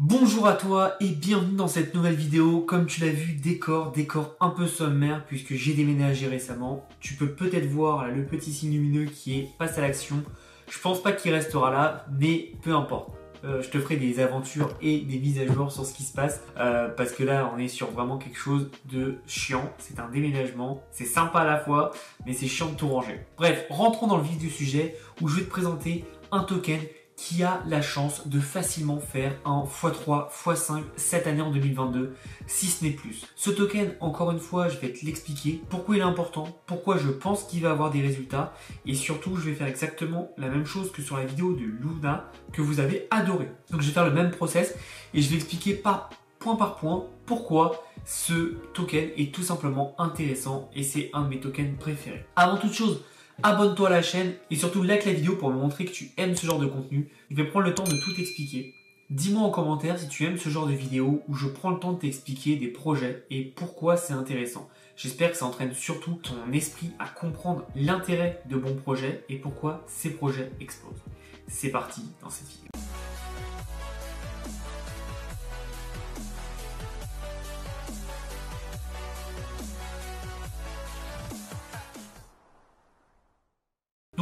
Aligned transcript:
Bonjour 0.00 0.48
à 0.48 0.54
toi 0.54 0.96
et 0.98 1.06
bienvenue 1.06 1.54
dans 1.54 1.68
cette 1.68 1.94
nouvelle 1.94 2.16
vidéo. 2.16 2.58
Comme 2.58 2.86
tu 2.86 3.00
l'as 3.00 3.12
vu, 3.12 3.34
décor, 3.34 3.92
décor 3.92 4.34
un 4.40 4.50
peu 4.50 4.66
sommaire 4.66 5.24
puisque 5.24 5.54
j'ai 5.54 5.72
déménagé 5.72 6.26
récemment. 6.26 6.88
Tu 6.98 7.14
peux 7.14 7.28
peut-être 7.28 7.66
voir 7.66 8.08
le 8.08 8.24
petit 8.24 8.52
signe 8.52 8.72
lumineux 8.72 9.04
qui 9.04 9.38
est 9.38 9.48
passe 9.56 9.78
à 9.78 9.82
l'action. 9.82 10.24
Je 10.68 10.80
pense 10.80 11.00
pas 11.00 11.12
qu'il 11.12 11.32
restera 11.32 11.70
là, 11.70 12.06
mais 12.18 12.50
peu 12.62 12.74
importe. 12.74 13.10
Euh, 13.44 13.62
je 13.62 13.70
te 13.70 13.78
ferai 13.78 13.94
des 13.94 14.18
aventures 14.18 14.70
et 14.82 14.98
des 14.98 15.20
mises 15.20 15.38
à 15.38 15.46
jour 15.46 15.70
sur 15.70 15.86
ce 15.86 15.94
qui 15.94 16.02
se 16.02 16.12
passe 16.12 16.42
euh, 16.58 16.88
parce 16.88 17.12
que 17.12 17.22
là 17.22 17.52
on 17.54 17.58
est 17.58 17.68
sur 17.68 17.92
vraiment 17.92 18.18
quelque 18.18 18.38
chose 18.38 18.72
de 18.90 19.18
chiant. 19.28 19.72
C'est 19.78 20.00
un 20.00 20.08
déménagement, 20.08 20.82
c'est 20.90 21.04
sympa 21.04 21.40
à 21.40 21.44
la 21.44 21.60
fois, 21.60 21.92
mais 22.26 22.32
c'est 22.32 22.48
chiant 22.48 22.70
de 22.70 22.74
tout 22.74 22.88
ranger. 22.88 23.20
Bref, 23.36 23.64
rentrons 23.70 24.08
dans 24.08 24.16
le 24.16 24.24
vif 24.24 24.38
du 24.38 24.50
sujet 24.50 24.96
où 25.20 25.28
je 25.28 25.36
vais 25.36 25.42
te 25.42 25.50
présenter 25.50 26.04
un 26.32 26.42
token 26.42 26.80
qui 27.16 27.42
a 27.42 27.62
la 27.66 27.80
chance 27.80 28.26
de 28.26 28.40
facilement 28.40 28.98
faire 28.98 29.34
un 29.44 29.64
x3, 29.64 30.30
x5 30.30 30.82
cette 30.96 31.26
année 31.26 31.42
en 31.42 31.50
2022, 31.50 32.14
si 32.46 32.66
ce 32.66 32.84
n'est 32.84 32.90
plus. 32.90 33.24
Ce 33.36 33.50
token, 33.50 33.94
encore 34.00 34.32
une 34.32 34.40
fois, 34.40 34.68
je 34.68 34.78
vais 34.78 34.92
te 34.92 35.04
l'expliquer, 35.06 35.62
pourquoi 35.68 35.96
il 35.96 36.00
est 36.00 36.02
important, 36.02 36.48
pourquoi 36.66 36.98
je 36.98 37.08
pense 37.08 37.44
qu'il 37.44 37.62
va 37.62 37.70
avoir 37.70 37.90
des 37.90 38.00
résultats, 38.00 38.52
et 38.84 38.94
surtout, 38.94 39.36
je 39.36 39.48
vais 39.48 39.54
faire 39.54 39.68
exactement 39.68 40.30
la 40.36 40.48
même 40.48 40.66
chose 40.66 40.90
que 40.90 41.02
sur 41.02 41.16
la 41.16 41.24
vidéo 41.24 41.54
de 41.54 41.64
Luna 41.64 42.30
que 42.52 42.62
vous 42.62 42.80
avez 42.80 43.06
adoré. 43.10 43.50
Donc 43.70 43.80
je 43.80 43.86
vais 43.86 43.92
faire 43.92 44.06
le 44.06 44.12
même 44.12 44.30
process 44.30 44.74
et 45.12 45.22
je 45.22 45.30
vais 45.30 45.36
expliquer 45.36 45.74
pas 45.74 46.10
point 46.38 46.56
par 46.56 46.76
point 46.76 47.06
pourquoi 47.26 47.84
ce 48.04 48.56
token 48.74 49.10
est 49.16 49.34
tout 49.34 49.42
simplement 49.42 49.94
intéressant 49.98 50.68
et 50.74 50.82
c'est 50.82 51.10
un 51.14 51.22
de 51.22 51.28
mes 51.28 51.40
tokens 51.40 51.76
préférés. 51.78 52.26
Avant 52.36 52.58
toute 52.58 52.74
chose, 52.74 53.02
abonne-toi 53.42 53.88
à 53.88 53.90
la 53.90 54.02
chaîne 54.02 54.34
et 54.50 54.56
surtout 54.56 54.82
like 54.82 55.04
la 55.04 55.12
vidéo 55.12 55.36
pour 55.36 55.50
me 55.50 55.56
montrer 55.56 55.84
que 55.84 55.92
tu 55.92 56.10
aimes 56.16 56.36
ce 56.36 56.46
genre 56.46 56.58
de 56.58 56.66
contenu. 56.66 57.08
Je 57.30 57.36
vais 57.36 57.44
prendre 57.44 57.66
le 57.66 57.74
temps 57.74 57.84
de 57.84 57.96
tout 57.96 58.20
expliquer. 58.20 58.74
Dis-moi 59.10 59.42
en 59.42 59.50
commentaire 59.50 59.98
si 59.98 60.08
tu 60.08 60.24
aimes 60.24 60.38
ce 60.38 60.48
genre 60.48 60.66
de 60.66 60.72
vidéo 60.72 61.22
où 61.28 61.34
je 61.34 61.46
prends 61.46 61.70
le 61.70 61.78
temps 61.78 61.92
de 61.92 61.98
t'expliquer 61.98 62.56
des 62.56 62.68
projets 62.68 63.24
et 63.30 63.42
pourquoi 63.44 63.96
c'est 63.96 64.14
intéressant. 64.14 64.68
J'espère 64.96 65.30
que 65.30 65.36
ça 65.36 65.46
entraîne 65.46 65.74
surtout 65.74 66.14
ton 66.22 66.52
esprit 66.52 66.90
à 66.98 67.06
comprendre 67.06 67.66
l'intérêt 67.76 68.42
de 68.48 68.56
bons 68.56 68.76
projets 68.76 69.24
et 69.28 69.36
pourquoi 69.36 69.84
ces 69.86 70.10
projets 70.10 70.50
explosent. 70.60 71.02
C'est 71.48 71.70
parti 71.70 72.02
dans 72.22 72.30
cette 72.30 72.48
vidéo. 72.48 72.63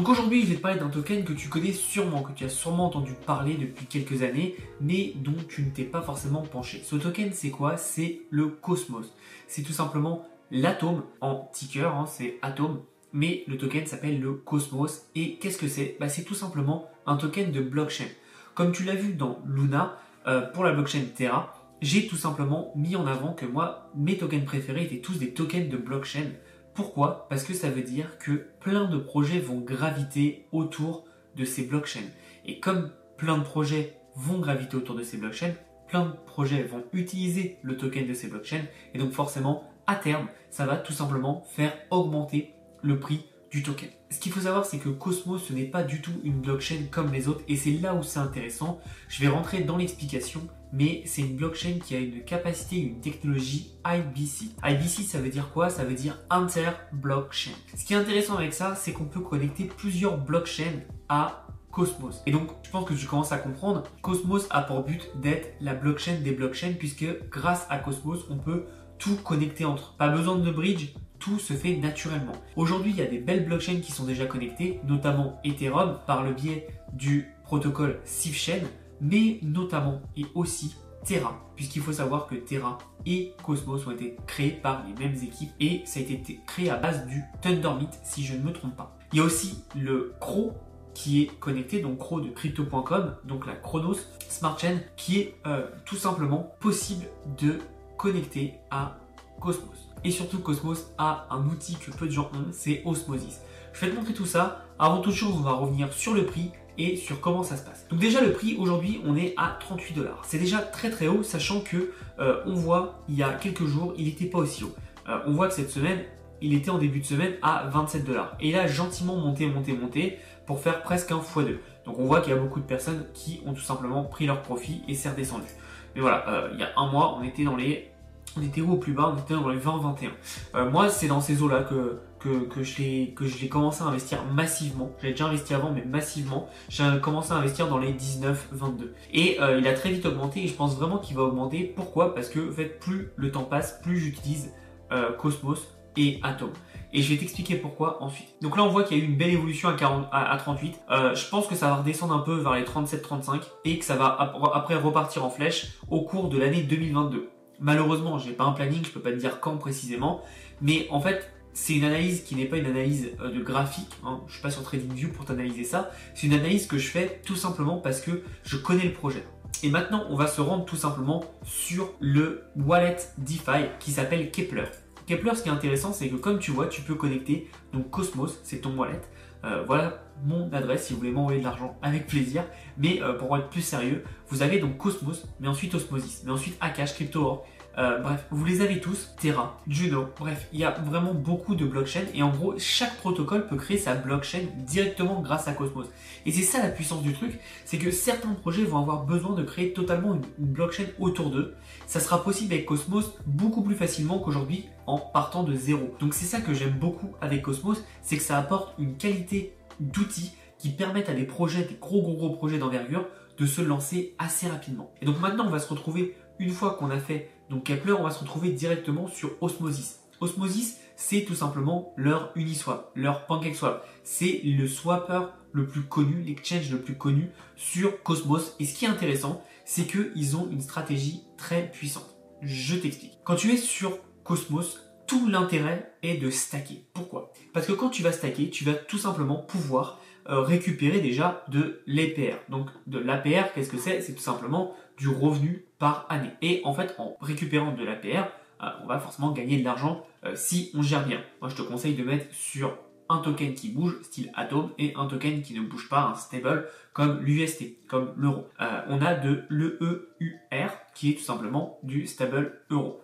Donc 0.02 0.08
aujourd'hui, 0.08 0.42
je 0.42 0.48
vais 0.48 0.56
te 0.56 0.60
parler 0.60 0.80
d'un 0.80 0.88
token 0.88 1.22
que 1.22 1.32
tu 1.32 1.48
connais 1.48 1.70
sûrement, 1.70 2.24
que 2.24 2.32
tu 2.32 2.42
as 2.42 2.48
sûrement 2.48 2.86
entendu 2.86 3.12
parler 3.24 3.54
depuis 3.54 3.86
quelques 3.86 4.24
années, 4.24 4.56
mais 4.80 5.12
dont 5.14 5.36
tu 5.48 5.62
ne 5.62 5.70
t'es 5.70 5.84
pas 5.84 6.02
forcément 6.02 6.42
penché. 6.42 6.82
Ce 6.84 6.96
token, 6.96 7.30
c'est 7.32 7.50
quoi? 7.50 7.76
C'est 7.76 8.22
le 8.30 8.48
Cosmos. 8.48 9.14
C'est 9.46 9.62
tout 9.62 9.72
simplement 9.72 10.26
l'atome 10.50 11.04
en 11.20 11.48
ticker, 11.52 11.94
hein, 11.94 12.06
c'est 12.06 12.40
atome, 12.42 12.80
mais 13.12 13.44
le 13.46 13.56
token 13.56 13.86
s'appelle 13.86 14.20
le 14.20 14.32
Cosmos. 14.32 15.02
Et 15.14 15.36
qu'est-ce 15.36 15.56
que 15.56 15.68
c'est? 15.68 15.96
Bah, 16.00 16.08
C'est 16.08 16.24
tout 16.24 16.34
simplement 16.34 16.90
un 17.06 17.14
token 17.14 17.52
de 17.52 17.60
blockchain. 17.60 18.08
Comme 18.56 18.72
tu 18.72 18.82
l'as 18.82 18.96
vu 18.96 19.14
dans 19.14 19.38
Luna, 19.46 20.00
euh, 20.26 20.40
pour 20.40 20.64
la 20.64 20.72
blockchain 20.72 21.04
Terra, 21.14 21.54
j'ai 21.80 22.08
tout 22.08 22.16
simplement 22.16 22.72
mis 22.74 22.96
en 22.96 23.06
avant 23.06 23.34
que 23.34 23.46
moi, 23.46 23.88
mes 23.94 24.18
tokens 24.18 24.44
préférés 24.44 24.82
étaient 24.82 24.98
tous 24.98 25.20
des 25.20 25.32
tokens 25.32 25.68
de 25.68 25.76
blockchain 25.76 26.32
pourquoi? 26.74 27.26
Parce 27.28 27.44
que 27.44 27.54
ça 27.54 27.70
veut 27.70 27.82
dire 27.82 28.18
que 28.18 28.46
plein 28.60 28.86
de 28.86 28.96
projets 28.96 29.40
vont 29.40 29.60
graviter 29.60 30.46
autour 30.52 31.04
de 31.36 31.44
ces 31.44 31.64
blockchains. 31.64 32.08
Et 32.46 32.60
comme 32.60 32.90
plein 33.16 33.38
de 33.38 33.44
projets 33.44 33.96
vont 34.16 34.38
graviter 34.38 34.76
autour 34.76 34.94
de 34.94 35.02
ces 35.02 35.16
blockchains, 35.16 35.54
plein 35.88 36.06
de 36.06 36.12
projets 36.26 36.62
vont 36.62 36.84
utiliser 36.92 37.58
le 37.62 37.76
token 37.76 38.06
de 38.06 38.14
ces 38.14 38.28
blockchains. 38.28 38.64
Et 38.94 38.98
donc 38.98 39.12
forcément, 39.12 39.64
à 39.86 39.96
terme, 39.96 40.28
ça 40.50 40.64
va 40.64 40.76
tout 40.76 40.92
simplement 40.92 41.42
faire 41.48 41.74
augmenter 41.90 42.54
le 42.82 42.98
prix 42.98 43.26
du 43.52 43.62
token. 43.62 43.90
Ce 44.10 44.18
qu'il 44.18 44.32
faut 44.32 44.40
savoir, 44.40 44.64
c'est 44.64 44.78
que 44.78 44.88
Cosmos, 44.88 45.44
ce 45.46 45.52
n'est 45.52 45.66
pas 45.66 45.82
du 45.82 46.00
tout 46.00 46.18
une 46.24 46.40
blockchain 46.40 46.86
comme 46.90 47.12
les 47.12 47.28
autres, 47.28 47.42
et 47.48 47.56
c'est 47.56 47.72
là 47.72 47.94
où 47.94 48.02
c'est 48.02 48.18
intéressant. 48.18 48.80
Je 49.08 49.20
vais 49.20 49.28
rentrer 49.28 49.60
dans 49.60 49.76
l'explication, 49.76 50.40
mais 50.72 51.02
c'est 51.04 51.20
une 51.20 51.36
blockchain 51.36 51.78
qui 51.84 51.94
a 51.94 51.98
une 51.98 52.24
capacité, 52.24 52.76
une 52.76 53.00
technologie 53.00 53.74
IBC. 53.86 54.52
IBC, 54.64 55.02
ça 55.02 55.20
veut 55.20 55.28
dire 55.28 55.50
quoi? 55.50 55.68
Ça 55.68 55.84
veut 55.84 55.94
dire 55.94 56.18
Inter-Blockchain. 56.30 57.52
Ce 57.76 57.84
qui 57.84 57.92
est 57.92 57.96
intéressant 57.96 58.36
avec 58.36 58.54
ça, 58.54 58.74
c'est 58.74 58.92
qu'on 58.92 59.04
peut 59.04 59.20
connecter 59.20 59.64
plusieurs 59.64 60.16
blockchains 60.16 60.80
à 61.10 61.46
Cosmos. 61.70 62.22
Et 62.26 62.32
donc, 62.32 62.48
je 62.62 62.70
pense 62.70 62.88
que 62.88 62.94
tu 62.94 63.06
commences 63.06 63.32
à 63.32 63.38
comprendre, 63.38 63.82
Cosmos 64.00 64.46
a 64.48 64.62
pour 64.62 64.82
but 64.82 65.10
d'être 65.20 65.54
la 65.60 65.74
blockchain 65.74 66.20
des 66.22 66.32
blockchains, 66.32 66.72
puisque 66.78 67.06
grâce 67.30 67.66
à 67.68 67.78
Cosmos, 67.78 68.24
on 68.30 68.38
peut 68.38 68.64
tout 68.98 69.16
connecter 69.16 69.66
entre. 69.66 69.94
Pas 69.96 70.08
besoin 70.08 70.38
de 70.38 70.50
bridge, 70.50 70.94
tout 71.22 71.38
se 71.38 71.52
fait 71.52 71.76
naturellement. 71.76 72.32
Aujourd'hui, 72.56 72.90
il 72.90 72.96
y 72.96 73.02
a 73.02 73.06
des 73.06 73.18
belles 73.18 73.46
blockchains 73.46 73.80
qui 73.80 73.92
sont 73.92 74.04
déjà 74.04 74.26
connectées, 74.26 74.80
notamment 74.88 75.40
Ethereum 75.44 76.00
par 76.04 76.24
le 76.24 76.32
biais 76.32 76.66
du 76.92 77.28
protocole 77.44 78.00
SafeChain, 78.04 78.64
mais 79.00 79.38
notamment 79.42 80.02
et 80.16 80.26
aussi 80.34 80.74
Terra, 81.04 81.40
puisqu'il 81.54 81.80
faut 81.80 81.92
savoir 81.92 82.26
que 82.26 82.34
Terra 82.34 82.78
et 83.06 83.34
Cosmos 83.44 83.86
ont 83.86 83.92
été 83.92 84.16
créés 84.26 84.50
par 84.50 84.84
les 84.84 84.94
mêmes 84.94 85.16
équipes 85.22 85.50
et 85.60 85.82
ça 85.84 86.00
a 86.00 86.02
été 86.02 86.40
créé 86.44 86.70
à 86.70 86.76
base 86.76 87.06
du 87.06 87.22
Thundermint 87.40 87.90
si 88.02 88.24
je 88.24 88.34
ne 88.34 88.42
me 88.42 88.52
trompe 88.52 88.76
pas. 88.76 88.98
Il 89.12 89.18
y 89.18 89.20
a 89.20 89.24
aussi 89.24 89.62
le 89.76 90.14
Cro 90.18 90.54
qui 90.92 91.22
est 91.22 91.26
connecté, 91.38 91.80
donc 91.80 91.98
Cro 91.98 92.20
de 92.20 92.30
crypto.com, 92.30 93.14
donc 93.24 93.46
la 93.46 93.54
Chronos 93.54 93.96
Smart 94.28 94.58
Chain, 94.58 94.78
qui 94.96 95.20
est 95.20 95.36
euh, 95.46 95.66
tout 95.84 95.96
simplement 95.96 96.54
possible 96.58 97.06
de 97.38 97.60
connecter 97.96 98.54
à 98.72 98.98
Cosmos. 99.40 99.91
Et 100.04 100.10
surtout, 100.10 100.40
Cosmos 100.40 100.92
a 100.98 101.26
un 101.30 101.46
outil 101.46 101.76
que 101.76 101.90
peu 101.90 102.06
de 102.06 102.12
gens 102.12 102.30
ont, 102.34 102.46
c'est 102.52 102.82
Osmosis. 102.84 103.40
Je 103.72 103.80
vais 103.80 103.90
te 103.90 103.96
montrer 103.96 104.14
tout 104.14 104.26
ça. 104.26 104.64
Avant 104.78 105.00
toute 105.00 105.14
chose, 105.14 105.34
on 105.36 105.42
va 105.42 105.52
revenir 105.52 105.92
sur 105.92 106.14
le 106.14 106.26
prix 106.26 106.50
et 106.78 106.96
sur 106.96 107.20
comment 107.20 107.42
ça 107.42 107.56
se 107.56 107.64
passe. 107.64 107.86
Donc 107.90 107.98
déjà 107.98 108.20
le 108.20 108.32
prix 108.32 108.56
aujourd'hui 108.58 109.00
on 109.04 109.16
est 109.16 109.34
à 109.36 109.56
38 109.60 109.94
dollars. 109.94 110.22
C'est 110.26 110.38
déjà 110.38 110.58
très 110.58 110.90
très 110.90 111.06
haut 111.06 111.22
sachant 111.22 111.60
que 111.60 111.92
euh, 112.18 112.40
on 112.46 112.54
voit 112.54 113.00
il 113.08 113.16
y 113.16 113.22
a 113.22 113.32
quelques 113.32 113.66
jours 113.66 113.94
il 113.96 114.06
n'était 114.06 114.26
pas 114.26 114.38
aussi 114.38 114.64
haut. 114.64 114.74
Euh, 115.08 115.18
on 115.26 115.32
voit 115.32 115.48
que 115.48 115.54
cette 115.54 115.70
semaine 115.70 116.00
il 116.40 116.54
était 116.54 116.70
en 116.70 116.78
début 116.78 117.00
de 117.00 117.04
semaine 117.04 117.34
à 117.42 117.68
27 117.70 118.04
dollars 118.04 118.36
et 118.40 118.48
il 118.48 118.56
a 118.56 118.66
gentiment 118.66 119.16
monté 119.16 119.46
monté 119.46 119.72
monté 119.74 120.18
pour 120.46 120.60
faire 120.60 120.82
presque 120.82 121.12
un 121.12 121.18
x2. 121.18 121.58
Donc 121.84 121.98
on 121.98 122.06
voit 122.06 122.20
qu'il 122.20 122.32
y 122.32 122.36
a 122.36 122.38
beaucoup 122.38 122.60
de 122.60 122.66
personnes 122.66 123.04
qui 123.14 123.40
ont 123.46 123.52
tout 123.52 123.60
simplement 123.60 124.04
pris 124.04 124.26
leur 124.26 124.42
profit 124.42 124.82
et 124.88 124.94
c'est 124.94 125.10
redescendu. 125.10 125.46
Mais 125.94 126.00
voilà, 126.00 126.26
euh, 126.28 126.50
il 126.54 126.60
y 126.60 126.62
a 126.62 126.70
un 126.76 126.90
mois 126.90 127.16
on 127.18 127.22
était 127.22 127.44
dans 127.44 127.56
les 127.56 127.91
on 128.36 128.42
était 128.42 128.60
où 128.60 128.72
au 128.72 128.76
plus 128.76 128.92
bas 128.92 129.14
On 129.14 129.20
était 129.20 129.34
dans 129.34 129.48
les 129.48 129.58
20-21. 129.58 130.10
Euh, 130.54 130.70
moi, 130.70 130.88
c'est 130.88 131.06
dans 131.06 131.20
ces 131.20 131.42
eaux-là 131.42 131.62
que, 131.62 131.98
que, 132.18 132.44
que 132.44 132.62
je 132.62 133.40
l'ai 133.40 133.48
commencé 133.48 133.82
à 133.82 133.86
investir 133.86 134.18
massivement. 134.32 134.90
J'avais 135.00 135.12
déjà 135.12 135.26
investi 135.26 135.54
avant, 135.54 135.70
mais 135.72 135.84
massivement. 135.84 136.48
J'ai 136.68 136.84
commencé 137.00 137.32
à 137.32 137.36
investir 137.36 137.68
dans 137.68 137.78
les 137.78 137.92
19-22. 137.92 138.92
Et 139.12 139.38
euh, 139.40 139.58
il 139.58 139.66
a 139.66 139.74
très 139.74 139.90
vite 139.90 140.06
augmenté 140.06 140.44
et 140.44 140.46
je 140.46 140.54
pense 140.54 140.76
vraiment 140.76 140.98
qu'il 140.98 141.16
va 141.16 141.22
augmenter. 141.22 141.64
Pourquoi? 141.64 142.14
Parce 142.14 142.28
que 142.28 142.50
en 142.50 142.52
fait, 142.52 142.78
plus 142.80 143.10
le 143.16 143.30
temps 143.30 143.44
passe, 143.44 143.80
plus 143.82 143.98
j'utilise 143.98 144.52
euh, 144.92 145.12
Cosmos 145.12 145.58
et 145.96 146.20
Atom. 146.22 146.50
Et 146.94 147.00
je 147.00 147.12
vais 147.12 147.18
t'expliquer 147.18 147.56
pourquoi 147.56 148.02
ensuite. 148.02 148.28
Donc 148.42 148.56
là, 148.56 148.64
on 148.64 148.68
voit 148.68 148.84
qu'il 148.84 148.98
y 148.98 149.00
a 149.00 149.04
eu 149.04 149.06
une 149.06 149.16
belle 149.16 149.30
évolution 149.32 149.70
à, 149.70 149.72
40, 149.72 150.08
à, 150.12 150.36
38. 150.36 150.80
Euh, 150.90 151.14
je 151.14 151.26
pense 151.28 151.46
que 151.46 151.54
ça 151.54 151.68
va 151.68 151.76
redescendre 151.76 152.14
un 152.14 152.18
peu 152.18 152.34
vers 152.34 152.52
les 152.52 152.64
37-35 152.64 153.40
et 153.64 153.78
que 153.78 153.84
ça 153.84 153.96
va 153.96 154.14
après 154.54 154.74
repartir 154.74 155.24
en 155.24 155.30
flèche 155.30 155.72
au 155.88 156.02
cours 156.02 156.28
de 156.28 156.38
l'année 156.38 156.62
2022. 156.62 157.30
Malheureusement, 157.62 158.18
j'ai 158.18 158.32
pas 158.32 158.44
un 158.44 158.52
planning, 158.52 158.84
je 158.84 158.90
peux 158.90 159.00
pas 159.00 159.12
te 159.12 159.16
dire 159.16 159.38
quand 159.38 159.56
précisément, 159.56 160.22
mais 160.60 160.88
en 160.90 161.00
fait, 161.00 161.32
c'est 161.54 161.74
une 161.74 161.84
analyse 161.84 162.24
qui 162.24 162.34
n'est 162.34 162.46
pas 162.46 162.56
une 162.56 162.66
analyse 162.66 163.10
euh, 163.20 163.30
de 163.30 163.40
graphique. 163.40 163.92
Hein. 164.04 164.20
Je 164.26 164.32
suis 164.32 164.42
pas 164.42 164.50
sur 164.50 164.62
TradingView 164.62 165.10
pour 165.10 165.26
t'analyser 165.26 165.62
ça. 165.64 165.90
C'est 166.14 166.26
une 166.26 166.32
analyse 166.32 166.66
que 166.66 166.76
je 166.76 166.88
fais 166.88 167.20
tout 167.24 167.36
simplement 167.36 167.76
parce 167.76 168.00
que 168.00 168.22
je 168.42 168.56
connais 168.56 168.84
le 168.84 168.92
projet. 168.92 169.24
Et 169.62 169.70
maintenant, 169.70 170.04
on 170.08 170.16
va 170.16 170.26
se 170.26 170.40
rendre 170.40 170.64
tout 170.64 170.76
simplement 170.76 171.22
sur 171.44 171.92
le 172.00 172.42
wallet 172.56 172.96
DeFi 173.18 173.68
qui 173.78 173.92
s'appelle 173.92 174.32
Kepler. 174.32 174.64
Kepler, 175.06 175.34
ce 175.36 175.42
qui 175.42 175.48
est 175.48 175.52
intéressant, 175.52 175.92
c'est 175.92 176.08
que 176.08 176.16
comme 176.16 176.40
tu 176.40 176.50
vois, 176.50 176.66
tu 176.66 176.80
peux 176.80 176.94
connecter 176.96 177.48
donc 177.72 177.90
Cosmos, 177.90 178.40
c'est 178.42 178.62
ton 178.62 178.74
wallet. 178.76 179.00
Euh, 179.44 179.64
voilà 179.66 180.02
mon 180.24 180.52
adresse 180.52 180.86
si 180.86 180.92
vous 180.92 181.00
voulez 181.00 181.10
m'envoyer 181.10 181.40
de 181.40 181.44
l'argent 181.44 181.76
avec 181.82 182.06
plaisir. 182.06 182.44
Mais 182.78 183.02
euh, 183.02 183.14
pour 183.14 183.36
être 183.36 183.48
plus 183.48 183.62
sérieux, 183.62 184.04
vous 184.28 184.42
avez 184.42 184.58
donc 184.58 184.78
Cosmos, 184.78 185.26
mais 185.40 185.48
ensuite 185.48 185.74
Osmosis, 185.74 186.22
mais 186.24 186.30
ensuite 186.30 186.56
Akash, 186.60 186.94
CryptoOr, 186.94 187.44
euh, 187.78 187.98
bref, 188.00 188.26
vous 188.30 188.44
les 188.44 188.60
avez 188.60 188.80
tous, 188.80 189.10
Terra, 189.18 189.58
Juno, 189.66 190.06
bref, 190.18 190.46
il 190.52 190.60
y 190.60 190.64
a 190.64 190.72
vraiment 190.72 191.14
beaucoup 191.14 191.54
de 191.54 191.64
blockchains 191.64 192.04
et 192.14 192.22
en 192.22 192.28
gros, 192.28 192.54
chaque 192.58 192.96
protocole 192.98 193.46
peut 193.46 193.56
créer 193.56 193.78
sa 193.78 193.94
blockchain 193.94 194.42
directement 194.58 195.22
grâce 195.22 195.48
à 195.48 195.54
Cosmos. 195.54 195.86
Et 196.26 196.32
c'est 196.32 196.42
ça 196.42 196.62
la 196.62 196.68
puissance 196.68 197.02
du 197.02 197.14
truc, 197.14 197.38
c'est 197.64 197.78
que 197.78 197.90
certains 197.90 198.34
projets 198.34 198.64
vont 198.64 198.78
avoir 198.78 199.04
besoin 199.04 199.34
de 199.34 199.42
créer 199.42 199.72
totalement 199.72 200.14
une, 200.14 200.22
blockchain 200.38 200.84
autour 200.98 201.30
d'eux. 201.30 201.54
Ça 201.86 201.98
sera 201.98 202.22
possible 202.22 202.52
avec 202.52 202.66
Cosmos 202.66 203.14
beaucoup 203.26 203.62
plus 203.62 203.74
facilement 203.74 204.18
qu'aujourd'hui 204.18 204.66
en 204.86 204.98
partant 204.98 205.42
de 205.42 205.54
zéro. 205.54 205.96
Donc 205.98 206.12
c'est 206.12 206.26
ça 206.26 206.40
que 206.40 206.52
j'aime 206.52 206.78
beaucoup 206.78 207.14
avec 207.22 207.40
Cosmos, 207.42 207.82
c'est 208.02 208.16
que 208.16 208.22
ça 208.22 208.36
apporte 208.36 208.74
une 208.78 208.96
qualité 208.96 209.54
d'outils 209.80 210.32
qui 210.58 210.68
permettent 210.68 211.08
à 211.08 211.14
des 211.14 211.24
projets, 211.24 211.62
des 211.62 211.78
gros 211.80 212.02
gros 212.02 212.14
gros 212.14 212.30
projets 212.30 212.58
d'envergure, 212.58 213.06
de 213.38 213.46
se 213.46 213.62
lancer 213.62 214.14
assez 214.18 214.46
rapidement. 214.46 214.92
Et 215.00 215.06
donc 215.06 215.20
maintenant, 215.20 215.46
on 215.46 215.50
va 215.50 215.58
se 215.58 215.68
retrouver, 215.68 216.14
une 216.38 216.50
fois 216.50 216.74
qu'on 216.74 216.90
a 216.90 216.98
fait 216.98 217.30
donc 217.52 217.64
Kepler, 217.64 217.92
on 217.92 218.02
va 218.02 218.10
se 218.10 218.20
retrouver 218.20 218.48
directement 218.48 219.08
sur 219.08 219.32
Osmosis. 219.42 220.00
Osmosis, 220.20 220.78
c'est 220.96 221.24
tout 221.24 221.34
simplement 221.34 221.92
leur 221.98 222.32
Uniswap, 222.34 222.90
leur 222.94 223.26
PancakeSwap. 223.26 223.86
C'est 224.04 224.40
le 224.42 224.66
swapper 224.66 225.20
le 225.52 225.66
plus 225.66 225.82
connu, 225.82 226.22
l'exchange 226.22 226.70
le 226.70 226.80
plus 226.80 226.96
connu 226.96 227.28
sur 227.54 228.02
Cosmos. 228.02 228.56
Et 228.58 228.64
ce 228.64 228.74
qui 228.74 228.86
est 228.86 228.88
intéressant, 228.88 229.44
c'est 229.66 229.84
qu'ils 229.84 230.34
ont 230.34 230.48
une 230.50 230.62
stratégie 230.62 231.24
très 231.36 231.70
puissante. 231.70 232.16
Je 232.40 232.74
t'explique. 232.74 233.18
Quand 233.22 233.36
tu 233.36 233.52
es 233.52 233.58
sur 233.58 233.98
Cosmos, 234.24 234.80
tout 235.06 235.28
l'intérêt 235.28 235.92
est 236.02 236.16
de 236.16 236.30
stacker. 236.30 236.86
Pourquoi? 236.94 237.34
Parce 237.52 237.66
que 237.66 237.72
quand 237.72 237.90
tu 237.90 238.02
vas 238.02 238.12
stacker, 238.12 238.48
tu 238.48 238.64
vas 238.64 238.72
tout 238.72 238.96
simplement 238.96 239.36
pouvoir 239.36 240.00
euh, 240.30 240.40
récupérer 240.40 241.00
déjà 241.00 241.44
de 241.48 241.82
l'EPR. 241.86 242.36
Donc 242.48 242.70
de 242.86 242.98
l'APR, 242.98 243.52
qu'est-ce 243.54 243.70
que 243.70 243.76
c'est? 243.76 244.00
C'est 244.00 244.14
tout 244.14 244.22
simplement 244.22 244.74
du 244.96 245.08
revenu 245.08 245.66
année. 246.08 246.30
Et 246.42 246.60
en 246.64 246.74
fait, 246.74 246.94
en 246.98 247.16
récupérant 247.20 247.72
de 247.72 247.84
l'APR, 247.84 248.28
euh, 248.62 248.66
on 248.82 248.86
va 248.86 248.98
forcément 248.98 249.32
gagner 249.32 249.58
de 249.58 249.64
l'argent 249.64 250.04
euh, 250.24 250.32
si 250.34 250.70
on 250.74 250.82
gère 250.82 251.06
bien. 251.06 251.20
Moi, 251.40 251.50
je 251.50 251.56
te 251.56 251.62
conseille 251.62 251.94
de 251.94 252.04
mettre 252.04 252.32
sur 252.34 252.76
un 253.08 253.18
token 253.18 253.54
qui 253.54 253.68
bouge, 253.68 253.98
style 254.02 254.30
Atom, 254.34 254.70
et 254.78 254.94
un 254.96 255.06
token 255.06 255.42
qui 255.42 255.54
ne 255.54 255.60
bouge 255.60 255.88
pas, 255.88 256.02
un 256.04 256.14
stable, 256.14 256.68
comme 256.92 257.20
l'UST, 257.20 257.86
comme 257.86 258.14
l'euro. 258.16 258.46
on 258.88 259.02
a 259.02 259.14
de 259.14 259.44
l'EEUR, 259.50 260.70
qui 260.94 261.10
est 261.10 261.14
tout 261.14 261.24
simplement 261.24 261.78
du 261.82 262.06
stable 262.06 262.60
euro. 262.70 263.02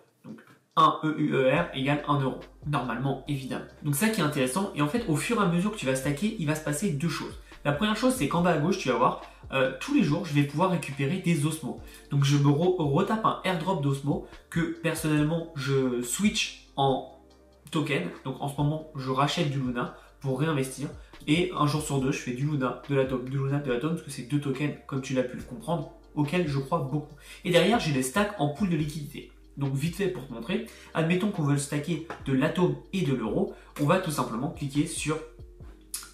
1 0.79 1.01
EUER 1.03 1.63
égale 1.73 2.03
1 2.07 2.21
euro. 2.21 2.39
Normalement, 2.65 3.23
évidemment. 3.27 3.65
Donc 3.83 3.95
ça 3.95 4.09
qui 4.09 4.21
est 4.21 4.23
intéressant. 4.23 4.71
Et 4.75 4.81
en 4.81 4.87
fait, 4.87 5.03
au 5.07 5.15
fur 5.15 5.39
et 5.39 5.43
à 5.43 5.47
mesure 5.47 5.71
que 5.71 5.77
tu 5.77 5.85
vas 5.85 5.95
stacker, 5.95 6.37
il 6.39 6.47
va 6.47 6.55
se 6.55 6.63
passer 6.63 6.91
deux 6.91 7.09
choses. 7.09 7.37
La 7.65 7.73
première 7.73 7.97
chose, 7.97 8.13
c'est 8.15 8.27
qu'en 8.29 8.41
bas 8.41 8.51
à 8.51 8.57
gauche, 8.57 8.77
tu 8.77 8.87
vas 8.87 8.95
voir, 8.95 9.21
euh, 9.51 9.73
tous 9.79 9.93
les 9.93 10.03
jours, 10.03 10.25
je 10.25 10.33
vais 10.33 10.43
pouvoir 10.43 10.71
récupérer 10.71 11.17
des 11.17 11.45
osmos. 11.45 11.77
Donc 12.09 12.23
je 12.23 12.37
me 12.37 12.49
retape 12.49 13.25
un 13.25 13.41
airdrop 13.43 13.81
d'osmos 13.81 14.23
que 14.49 14.79
personnellement, 14.81 15.51
je 15.55 16.01
switch 16.01 16.67
en 16.77 17.19
token. 17.71 18.03
Donc 18.23 18.37
en 18.39 18.47
ce 18.47 18.55
moment, 18.57 18.89
je 18.95 19.09
rachète 19.09 19.51
du 19.51 19.59
Luna 19.59 19.95
pour 20.21 20.39
réinvestir. 20.39 20.87
Et 21.27 21.51
un 21.57 21.67
jour 21.67 21.81
sur 21.81 21.99
deux, 21.99 22.11
je 22.11 22.19
fais 22.19 22.31
du 22.31 22.45
Luna, 22.45 22.81
de 22.89 22.95
l'Atom, 22.95 23.25
du 23.25 23.37
Luna, 23.37 23.59
de 23.59 23.71
l'Atom, 23.71 23.91
parce 23.91 24.03
que 24.03 24.11
c'est 24.11 24.23
deux 24.23 24.39
tokens, 24.39 24.75
comme 24.87 25.01
tu 25.01 25.13
l'as 25.13 25.23
pu 25.23 25.35
le 25.35 25.43
comprendre, 25.43 25.91
auxquels 26.15 26.47
je 26.47 26.59
crois 26.59 26.79
beaucoup. 26.79 27.15
Et 27.43 27.51
derrière, 27.51 27.79
j'ai 27.79 27.91
les 27.91 28.03
stacks 28.03 28.33
en 28.39 28.49
pool 28.49 28.69
de 28.69 28.77
liquidité. 28.77 29.31
Donc 29.57 29.73
vite 29.73 29.97
fait 29.97 30.07
pour 30.07 30.25
te 30.25 30.31
montrer, 30.31 30.67
admettons 30.93 31.31
qu'on 31.31 31.43
veut 31.43 31.57
stacker 31.57 32.07
de 32.25 32.31
l'atome 32.31 32.77
et 32.93 33.01
de 33.01 33.13
l'euro, 33.13 33.53
on 33.81 33.85
va 33.85 33.99
tout 33.99 34.11
simplement 34.11 34.51
cliquer 34.51 34.87
sur 34.87 35.17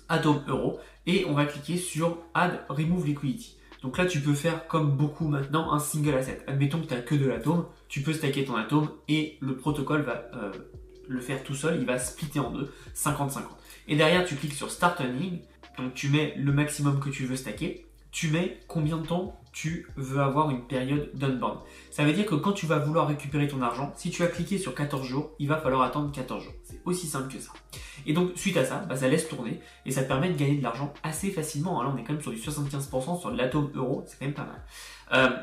Atom 0.09 0.41
Euro 0.47 0.79
et 1.05 1.25
on 1.27 1.33
va 1.33 1.45
cliquer 1.45 1.77
sur 1.77 2.17
Add 2.33 2.61
Remove 2.69 3.05
Liquidity. 3.05 3.57
Donc 3.81 3.97
là, 3.97 4.05
tu 4.05 4.19
peux 4.19 4.33
faire 4.33 4.67
comme 4.67 4.91
beaucoup 4.91 5.27
maintenant 5.27 5.71
un 5.71 5.79
single 5.79 6.15
asset. 6.15 6.41
Admettons 6.47 6.79
que 6.81 6.87
tu 6.87 6.93
n'as 6.93 7.01
que 7.01 7.15
de 7.15 7.27
l'atome, 7.27 7.65
tu 7.87 8.01
peux 8.01 8.13
stacker 8.13 8.45
ton 8.45 8.55
atome 8.55 8.89
et 9.07 9.37
le 9.41 9.55
protocole 9.55 10.01
va 10.01 10.25
euh, 10.33 10.51
le 11.07 11.19
faire 11.19 11.43
tout 11.43 11.53
seul, 11.53 11.77
il 11.79 11.85
va 11.85 11.99
splitter 11.99 12.39
en 12.39 12.49
deux, 12.51 12.73
50-50. 12.95 13.41
Et 13.87 13.95
derrière, 13.95 14.25
tu 14.25 14.35
cliques 14.35 14.53
sur 14.53 14.71
Start 14.71 14.99
Earning, 15.01 15.39
donc 15.77 15.93
tu 15.93 16.09
mets 16.09 16.33
le 16.35 16.51
maximum 16.51 16.99
que 16.99 17.09
tu 17.09 17.25
veux 17.25 17.35
stacker, 17.35 17.84
tu 18.15 18.29
mets 18.29 18.61
combien 18.69 18.95
de 18.95 19.05
temps 19.05 19.37
tu 19.51 19.89
veux 19.97 20.21
avoir 20.21 20.49
une 20.49 20.65
période 20.67 21.11
d'unbound. 21.15 21.59
Ça 21.91 22.05
veut 22.05 22.13
dire 22.13 22.25
que 22.25 22.35
quand 22.35 22.53
tu 22.53 22.65
vas 22.65 22.79
vouloir 22.79 23.09
récupérer 23.09 23.45
ton 23.49 23.61
argent, 23.61 23.91
si 23.97 24.09
tu 24.09 24.23
as 24.23 24.27
cliqué 24.27 24.57
sur 24.57 24.73
14 24.73 25.05
jours, 25.05 25.31
il 25.37 25.49
va 25.49 25.57
falloir 25.57 25.81
attendre 25.81 26.13
14 26.13 26.41
jours. 26.41 26.53
C'est 26.63 26.79
aussi 26.85 27.07
simple 27.07 27.33
que 27.33 27.41
ça. 27.41 27.51
Et 28.05 28.13
donc, 28.13 28.31
suite 28.37 28.55
à 28.55 28.63
ça, 28.63 28.77
bah, 28.87 28.95
ça 28.95 29.09
laisse 29.09 29.27
tourner 29.27 29.59
et 29.85 29.91
ça 29.91 30.01
te 30.01 30.07
permet 30.07 30.29
de 30.29 30.37
gagner 30.37 30.55
de 30.55 30.63
l'argent 30.63 30.93
assez 31.03 31.29
facilement. 31.29 31.83
Là, 31.83 31.91
on 31.93 31.97
est 31.97 32.05
quand 32.05 32.13
même 32.13 32.21
sur 32.21 32.31
du 32.31 32.37
75% 32.37 33.19
sur 33.19 33.31
l'atome 33.31 33.69
euro, 33.75 34.05
c'est 34.07 34.17
quand 34.17 34.25
même 34.25 34.33
pas 34.33 34.45
mal. 34.45 34.63
Euh, 35.11 35.37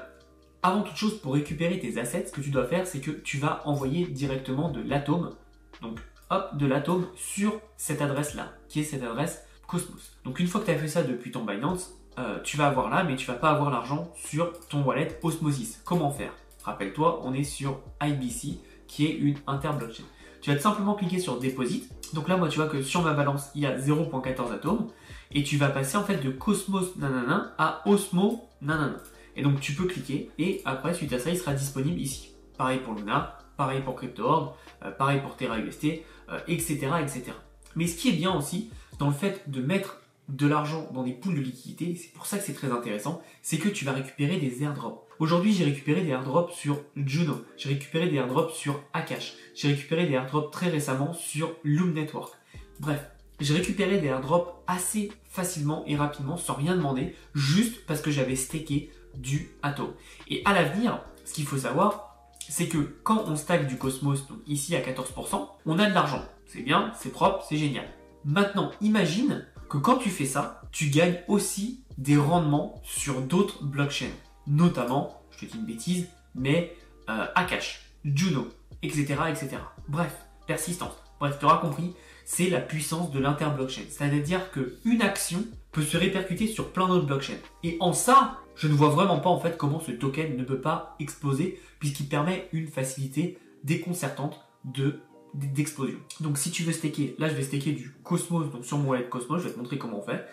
avant 0.62 0.80
toute 0.80 0.96
chose, 0.96 1.20
pour 1.20 1.34
récupérer 1.34 1.78
tes 1.78 1.98
assets, 1.98 2.28
ce 2.28 2.32
que 2.32 2.40
tu 2.40 2.48
dois 2.48 2.64
faire, 2.64 2.86
c'est 2.86 3.00
que 3.00 3.10
tu 3.10 3.36
vas 3.36 3.60
envoyer 3.66 4.06
directement 4.06 4.70
de 4.70 4.80
l'atome, 4.80 5.36
donc 5.82 6.00
hop, 6.30 6.56
de 6.56 6.64
l'atome 6.64 7.06
sur 7.16 7.60
cette 7.76 8.00
adresse-là, 8.00 8.54
qui 8.70 8.80
est 8.80 8.84
cette 8.84 9.02
adresse 9.02 9.44
Cosmos. 9.66 10.16
Donc 10.24 10.40
une 10.40 10.46
fois 10.46 10.62
que 10.62 10.66
tu 10.66 10.72
as 10.72 10.78
fait 10.78 10.88
ça 10.88 11.02
depuis 11.02 11.30
ton 11.30 11.44
Binance, 11.44 11.98
euh, 12.18 12.38
tu 12.42 12.56
vas 12.56 12.66
avoir 12.66 12.90
là, 12.90 13.04
mais 13.04 13.16
tu 13.16 13.26
vas 13.26 13.34
pas 13.34 13.50
avoir 13.50 13.70
l'argent 13.70 14.12
sur 14.14 14.52
ton 14.68 14.82
wallet 14.82 15.18
Osmosis. 15.22 15.80
Comment 15.84 16.10
faire? 16.10 16.32
Rappelle-toi, 16.64 17.20
on 17.24 17.32
est 17.32 17.44
sur 17.44 17.80
IBC, 18.02 18.58
qui 18.86 19.06
est 19.06 19.14
une 19.14 19.36
interblockchain. 19.46 20.04
Tu 20.40 20.52
vas 20.52 20.58
simplement 20.58 20.94
cliquer 20.94 21.18
sur 21.18 21.38
Deposit. 21.38 21.90
Donc 22.14 22.28
là, 22.28 22.36
moi, 22.36 22.48
tu 22.48 22.58
vois 22.58 22.68
que 22.68 22.82
sur 22.82 23.02
ma 23.02 23.14
balance, 23.14 23.50
il 23.54 23.62
y 23.62 23.66
a 23.66 23.78
0.14 23.78 24.52
atomes. 24.52 24.88
Et 25.30 25.42
tu 25.42 25.56
vas 25.56 25.68
passer 25.68 25.96
en 25.96 26.04
fait 26.04 26.18
de 26.18 26.30
Cosmos 26.30 26.96
nanana 26.96 27.54
à 27.56 27.82
Osmo 27.86 28.48
nanana. 28.60 28.96
Et 29.34 29.42
donc 29.42 29.60
tu 29.60 29.72
peux 29.72 29.86
cliquer 29.86 30.30
et 30.38 30.60
après, 30.66 30.92
suite 30.92 31.12
à 31.14 31.18
ça, 31.18 31.30
il 31.30 31.38
sera 31.38 31.54
disponible 31.54 31.98
ici. 31.98 32.34
Pareil 32.58 32.80
pour 32.80 32.94
Luna, 32.94 33.38
pareil 33.56 33.80
pour 33.80 33.96
CryptoOrb, 33.96 34.52
euh, 34.84 34.90
pareil 34.90 35.22
pour 35.22 35.36
TerraUST, 35.36 36.02
etc., 36.48 36.88
etc. 37.00 37.32
Mais 37.76 37.86
ce 37.86 37.96
qui 37.96 38.10
est 38.10 38.12
bien 38.12 38.34
aussi, 38.34 38.70
dans 38.98 39.06
le 39.06 39.14
fait 39.14 39.48
de 39.50 39.62
mettre 39.62 40.01
de 40.28 40.46
l'argent 40.46 40.88
dans 40.92 41.02
des 41.02 41.12
pools 41.12 41.34
de 41.34 41.40
liquidité, 41.40 41.96
c'est 41.96 42.12
pour 42.12 42.26
ça 42.26 42.38
que 42.38 42.44
c'est 42.44 42.54
très 42.54 42.70
intéressant, 42.70 43.22
c'est 43.42 43.58
que 43.58 43.68
tu 43.68 43.84
vas 43.84 43.92
récupérer 43.92 44.38
des 44.38 44.62
airdrops. 44.62 45.06
Aujourd'hui, 45.18 45.52
j'ai 45.52 45.64
récupéré 45.64 46.02
des 46.02 46.10
airdrops 46.10 46.54
sur 46.54 46.80
Juno, 46.96 47.44
j'ai 47.56 47.68
récupéré 47.68 48.08
des 48.08 48.16
airdrops 48.16 48.54
sur 48.54 48.82
Akash, 48.92 49.34
j'ai 49.54 49.68
récupéré 49.68 50.06
des 50.06 50.14
airdrops 50.14 50.50
très 50.50 50.68
récemment 50.68 51.12
sur 51.12 51.52
Loom 51.64 51.92
Network. 51.92 52.34
Bref, 52.80 53.04
j'ai 53.40 53.54
récupéré 53.54 53.98
des 53.98 54.06
airdrops 54.08 54.52
assez 54.66 55.12
facilement 55.24 55.84
et 55.86 55.96
rapidement 55.96 56.36
sans 56.36 56.54
rien 56.54 56.76
demander, 56.76 57.14
juste 57.34 57.84
parce 57.86 58.00
que 58.00 58.10
j'avais 58.10 58.36
stacké 58.36 58.90
du 59.16 59.50
Atom. 59.62 59.92
Et 60.28 60.42
à 60.44 60.52
l'avenir, 60.52 61.02
ce 61.24 61.34
qu'il 61.34 61.46
faut 61.46 61.58
savoir, 61.58 62.12
c'est 62.48 62.68
que 62.68 62.96
quand 63.02 63.24
on 63.26 63.36
stack 63.36 63.66
du 63.66 63.76
Cosmos, 63.76 64.26
donc 64.28 64.38
ici 64.46 64.74
à 64.76 64.80
14%, 64.80 65.48
on 65.66 65.78
a 65.78 65.88
de 65.88 65.94
l'argent. 65.94 66.22
C'est 66.46 66.62
bien, 66.62 66.92
c'est 66.96 67.12
propre, 67.12 67.44
c'est 67.48 67.56
génial. 67.56 67.88
Maintenant, 68.24 68.70
imagine 68.80 69.46
quand 69.78 69.98
tu 69.98 70.10
fais 70.10 70.26
ça, 70.26 70.62
tu 70.70 70.86
gagnes 70.86 71.18
aussi 71.28 71.84
des 71.98 72.16
rendements 72.16 72.80
sur 72.84 73.20
d'autres 73.20 73.64
blockchains. 73.64 74.12
Notamment, 74.46 75.22
je 75.30 75.38
te 75.38 75.52
dis 75.52 75.58
une 75.58 75.66
bêtise, 75.66 76.08
mais 76.34 76.76
euh, 77.08 77.26
Akash, 77.34 77.86
Juno, 78.04 78.48
etc., 78.82 79.14
etc. 79.28 79.56
Bref, 79.88 80.14
persistance. 80.46 80.94
Bref, 81.20 81.36
tu 81.38 81.44
auras 81.44 81.58
compris, 81.58 81.94
c'est 82.24 82.50
la 82.50 82.60
puissance 82.60 83.10
de 83.10 83.20
l'interblockchain. 83.20 83.82
C'est-à-dire 83.88 84.50
qu'une 84.50 85.02
action 85.02 85.44
peut 85.70 85.82
se 85.82 85.96
répercuter 85.96 86.46
sur 86.46 86.72
plein 86.72 86.88
d'autres 86.88 87.06
blockchains. 87.06 87.38
Et 87.62 87.76
en 87.80 87.92
ça, 87.92 88.38
je 88.56 88.68
ne 88.68 88.74
vois 88.74 88.90
vraiment 88.90 89.20
pas 89.20 89.30
en 89.30 89.38
fait 89.38 89.56
comment 89.56 89.80
ce 89.80 89.92
token 89.92 90.36
ne 90.36 90.44
peut 90.44 90.60
pas 90.60 90.96
exploser 90.98 91.60
puisqu'il 91.78 92.08
permet 92.08 92.48
une 92.52 92.68
facilité 92.68 93.38
déconcertante 93.64 94.40
de 94.64 95.00
d'explosion. 95.34 95.98
Donc 96.20 96.38
si 96.38 96.50
tu 96.50 96.62
veux 96.62 96.72
staker, 96.72 97.14
là 97.18 97.28
je 97.28 97.34
vais 97.34 97.42
staker 97.42 97.72
du 97.72 97.92
Cosmos, 98.02 98.50
donc 98.50 98.64
sur 98.64 98.78
mon 98.78 98.88
wallet 98.90 99.08
Cosmos, 99.08 99.40
je 99.40 99.48
vais 99.48 99.54
te 99.54 99.58
montrer 99.58 99.78
comment 99.78 99.98
on 99.98 100.02
fait. 100.02 100.26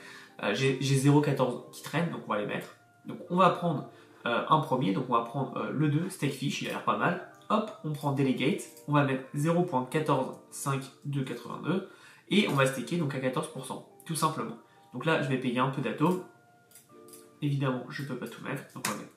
Euh, 0.43 0.53
j'ai 0.53 0.77
0.14 0.79 1.71
qui 1.71 1.81
traîne, 1.83 2.09
donc 2.11 2.21
on 2.27 2.31
va 2.31 2.39
les 2.39 2.45
mettre. 2.45 2.75
Donc 3.05 3.19
on 3.29 3.37
va 3.37 3.49
prendre 3.49 3.89
euh, 4.25 4.43
un 4.47 4.59
premier, 4.59 4.93
donc 4.93 5.05
on 5.09 5.13
va 5.13 5.21
prendre 5.21 5.57
euh, 5.57 5.71
le 5.71 5.89
2, 5.89 6.09
Stakefish, 6.09 6.61
il 6.61 6.67
a 6.67 6.71
l'air 6.71 6.83
pas 6.83 6.97
mal. 6.97 7.31
Hop, 7.49 7.71
on 7.83 7.93
prend 7.93 8.11
Delegate, 8.11 8.61
on 8.87 8.93
va 8.93 9.03
mettre 9.03 9.23
0.14582, 9.35 11.87
et 12.29 12.47
on 12.47 12.53
va 12.53 12.67
staker 12.67 12.97
donc 12.97 13.15
à 13.15 13.19
14%, 13.19 13.83
tout 14.05 14.15
simplement. 14.15 14.57
Donc 14.93 15.05
là 15.05 15.23
je 15.23 15.29
vais 15.29 15.37
payer 15.37 15.59
un 15.59 15.69
peu 15.69 15.81
d'atomes. 15.81 16.23
Évidemment, 17.41 17.85
je 17.89 18.03
ne 18.03 18.07
peux 18.07 18.17
pas 18.17 18.27
tout 18.27 18.43
mettre, 18.43 18.63
donc 18.73 18.85
on 18.87 18.91
va 18.91 18.97
mettre, 18.97 19.13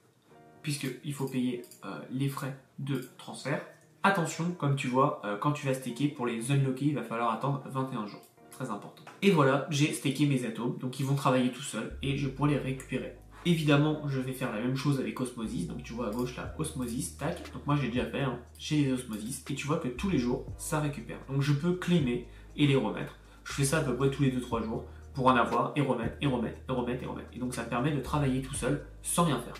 puisqu'il 0.63 1.13
faut 1.13 1.27
payer 1.27 1.63
les 2.11 2.29
frais 2.29 2.57
de 2.79 3.05
transfert. 3.19 3.61
Attention, 4.05 4.51
comme 4.59 4.75
tu 4.75 4.89
vois, 4.89 5.23
euh, 5.25 5.37
quand 5.37 5.53
tu 5.53 5.65
vas 5.65 5.75
staker, 5.75 6.09
pour 6.09 6.27
les 6.27 6.51
unlocker, 6.51 6.87
il 6.87 6.95
va 6.97 7.05
falloir 7.05 7.33
attendre 7.33 7.63
21 7.67 8.07
jours. 8.09 8.23
Très 8.51 8.69
important. 8.69 9.05
Et 9.23 9.31
voilà, 9.31 9.69
j'ai 9.71 9.93
stacké 9.93 10.27
mes 10.27 10.45
atomes, 10.45 10.77
donc 10.79 10.99
ils 10.99 11.07
vont 11.07 11.15
travailler 11.15 11.53
tout 11.53 11.63
seuls 11.63 11.97
et 12.03 12.17
je 12.17 12.27
pourrai 12.27 12.51
les 12.51 12.59
récupérer. 12.59 13.17
Évidemment, 13.47 14.03
je 14.09 14.19
vais 14.19 14.33
faire 14.33 14.53
la 14.53 14.61
même 14.61 14.75
chose 14.75 14.99
avec 14.99 15.21
Osmosis. 15.21 15.69
Donc 15.69 15.85
tu 15.85 15.93
vois 15.93 16.09
à 16.09 16.11
gauche 16.11 16.37
là, 16.37 16.53
Osmosis, 16.59 17.17
tac. 17.17 17.53
Donc 17.53 17.65
moi 17.65 17.77
j'ai 17.81 17.89
déjà 17.89 18.05
fait 18.05 18.23
hein, 18.23 18.41
chez 18.59 18.85
les 18.85 18.93
Osmosis. 18.93 19.45
Et 19.49 19.55
tu 19.55 19.69
vois 19.69 19.79
que 19.79 19.89
tous 19.89 20.11
les 20.11 20.19
jours, 20.19 20.47
ça 20.59 20.81
récupère. 20.81 21.19
Donc 21.29 21.41
je 21.41 21.53
peux 21.53 21.75
claimer 21.75 22.27
et 22.57 22.67
les 22.67 22.77
remettre. 22.77 23.17
Je 23.45 23.53
fais 23.53 23.65
ça 23.65 23.79
à 23.79 23.81
peu 23.83 23.95
près 23.95 24.11
tous 24.11 24.25
les 24.25 24.33
2-3 24.33 24.65
jours 24.65 24.85
pour 25.15 25.29
en 25.29 25.37
avoir 25.37 25.73
et 25.77 25.81
remettre 25.81 26.17
et 26.21 26.27
remettre 26.27 26.59
et 26.69 26.73
remettre 26.73 27.03
et 27.05 27.07
remettre. 27.07 27.29
Et 27.35 27.39
donc 27.39 27.55
ça 27.55 27.63
me 27.63 27.69
permet 27.69 27.93
de 27.93 28.01
travailler 28.01 28.43
tout 28.43 28.55
seul 28.55 28.85
sans 29.03 29.25
rien 29.25 29.41
faire. 29.41 29.55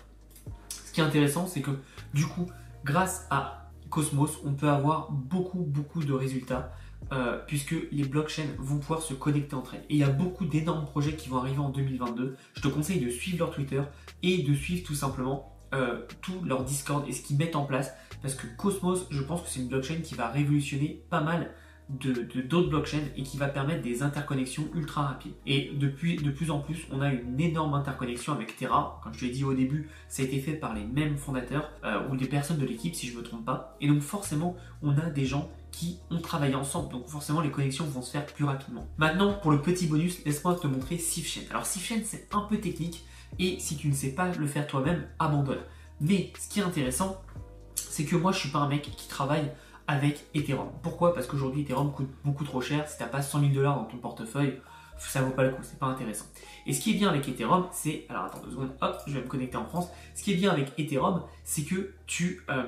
Ce 0.67 0.91
qui 0.91 0.99
est 0.99 1.03
intéressant, 1.03 1.47
c'est 1.47 1.61
que 1.61 1.71
du 2.13 2.25
coup, 2.25 2.49
grâce 2.83 3.25
à 3.29 3.62
Cosmos, 3.93 4.39
on 4.43 4.53
peut 4.53 4.69
avoir 4.69 5.11
beaucoup, 5.11 5.59
beaucoup 5.59 6.03
de 6.03 6.13
résultats 6.13 6.73
euh, 7.11 7.37
puisque 7.45 7.75
les 7.91 8.03
blockchains 8.03 8.47
vont 8.57 8.79
pouvoir 8.79 9.03
se 9.03 9.13
connecter 9.13 9.55
entre 9.55 9.75
elles. 9.75 9.85
Et 9.89 9.93
il 9.93 9.97
y 9.97 10.03
a 10.03 10.09
beaucoup 10.09 10.45
d'énormes 10.45 10.87
projets 10.87 11.15
qui 11.15 11.29
vont 11.29 11.37
arriver 11.37 11.59
en 11.59 11.69
2022. 11.69 12.35
Je 12.55 12.61
te 12.61 12.67
conseille 12.69 12.99
de 12.99 13.11
suivre 13.11 13.37
leur 13.37 13.51
Twitter 13.51 13.83
et 14.23 14.41
de 14.41 14.53
suivre 14.55 14.83
tout 14.83 14.95
simplement 14.95 15.55
euh, 15.75 16.01
tout 16.21 16.43
leur 16.43 16.63
Discord 16.63 17.07
et 17.07 17.11
ce 17.11 17.21
qu'ils 17.21 17.37
mettent 17.37 17.55
en 17.55 17.65
place 17.65 17.93
parce 18.23 18.33
que 18.33 18.47
Cosmos, 18.57 19.05
je 19.11 19.21
pense 19.21 19.43
que 19.43 19.49
c'est 19.49 19.59
une 19.59 19.67
blockchain 19.67 19.97
qui 20.03 20.15
va 20.15 20.27
révolutionner 20.27 21.03
pas 21.11 21.21
mal 21.21 21.51
de 21.99 22.41
d'autres 22.41 22.69
blockchains 22.69 23.03
et 23.15 23.23
qui 23.23 23.37
va 23.37 23.47
permettre 23.47 23.81
des 23.81 24.03
interconnexions 24.03 24.67
ultra 24.73 25.03
rapides. 25.03 25.33
Et 25.45 25.71
depuis 25.75 26.17
de 26.17 26.31
plus 26.31 26.51
en 26.51 26.59
plus, 26.59 26.87
on 26.91 27.01
a 27.01 27.11
une 27.11 27.39
énorme 27.39 27.73
interconnexion 27.73 28.33
avec 28.33 28.55
Terra. 28.55 28.99
Comme 29.03 29.13
je 29.13 29.19
te 29.19 29.25
l'ai 29.25 29.31
dit 29.31 29.43
au 29.43 29.53
début, 29.53 29.89
ça 30.07 30.21
a 30.21 30.25
été 30.25 30.39
fait 30.39 30.53
par 30.53 30.73
les 30.73 30.83
mêmes 30.83 31.17
fondateurs 31.17 31.71
euh, 31.83 32.07
ou 32.09 32.15
des 32.15 32.27
personnes 32.27 32.57
de 32.57 32.65
l'équipe, 32.65 32.95
si 32.95 33.07
je 33.07 33.17
me 33.17 33.23
trompe 33.23 33.45
pas. 33.45 33.77
Et 33.81 33.87
donc 33.87 34.01
forcément, 34.01 34.55
on 34.81 34.97
a 34.97 35.09
des 35.09 35.25
gens 35.25 35.49
qui 35.71 35.99
ont 36.11 36.19
travaillé 36.19 36.55
ensemble. 36.55 36.91
Donc 36.91 37.07
forcément, 37.07 37.41
les 37.41 37.51
connexions 37.51 37.85
vont 37.85 38.01
se 38.01 38.11
faire 38.11 38.25
plus 38.25 38.45
rapidement. 38.45 38.87
Maintenant, 38.97 39.33
pour 39.33 39.51
le 39.51 39.61
petit 39.61 39.87
bonus, 39.87 40.23
laisse-moi 40.25 40.55
te 40.55 40.67
montrer 40.67 40.97
SafeChain. 40.97 41.41
Alors 41.49 41.65
SafeChain, 41.65 42.01
c'est 42.03 42.33
un 42.33 42.41
peu 42.41 42.57
technique 42.57 43.05
et 43.39 43.57
si 43.59 43.75
tu 43.75 43.87
ne 43.87 43.93
sais 43.93 44.11
pas 44.11 44.29
le 44.29 44.47
faire 44.47 44.67
toi-même, 44.67 45.07
abandonne. 45.19 45.61
Mais 46.01 46.31
ce 46.39 46.49
qui 46.49 46.59
est 46.59 46.63
intéressant, 46.63 47.21
c'est 47.75 48.05
que 48.05 48.15
moi, 48.15 48.31
je 48.31 48.39
suis 48.39 48.49
pas 48.49 48.59
un 48.59 48.67
mec 48.67 48.89
qui 48.95 49.07
travaille 49.07 49.51
avec 49.87 50.25
Ethereum. 50.33 50.69
Pourquoi? 50.81 51.13
Parce 51.13 51.27
qu'aujourd'hui, 51.27 51.61
Ethereum 51.61 51.91
coûte 51.91 52.09
beaucoup 52.23 52.43
trop 52.43 52.61
cher. 52.61 52.87
Si 52.87 52.97
tu 52.97 53.03
n'as 53.03 53.09
pas 53.09 53.21
100 53.21 53.39
000 53.41 53.51
dollars 53.53 53.75
dans 53.75 53.85
ton 53.85 53.97
portefeuille, 53.97 54.59
ça 54.97 55.21
vaut 55.21 55.31
pas 55.31 55.43
le 55.43 55.51
coup, 55.51 55.61
c'est 55.63 55.79
pas 55.79 55.87
intéressant. 55.87 56.25
Et 56.65 56.73
ce 56.73 56.79
qui 56.79 56.91
est 56.91 56.93
bien 56.93 57.09
avec 57.09 57.27
Ethereum, 57.27 57.67
c'est. 57.71 58.05
Alors 58.09 58.25
attends 58.25 58.39
deux 58.39 58.51
secondes, 58.51 58.71
hop, 58.81 59.01
je 59.07 59.13
vais 59.13 59.21
me 59.21 59.27
connecter 59.27 59.57
en 59.57 59.65
France. 59.65 59.89
Ce 60.15 60.23
qui 60.23 60.33
est 60.33 60.35
bien 60.35 60.51
avec 60.51 60.77
Ethereum, 60.77 61.23
c'est 61.43 61.63
que 61.63 61.93
tu 62.05 62.41
euh, 62.49 62.63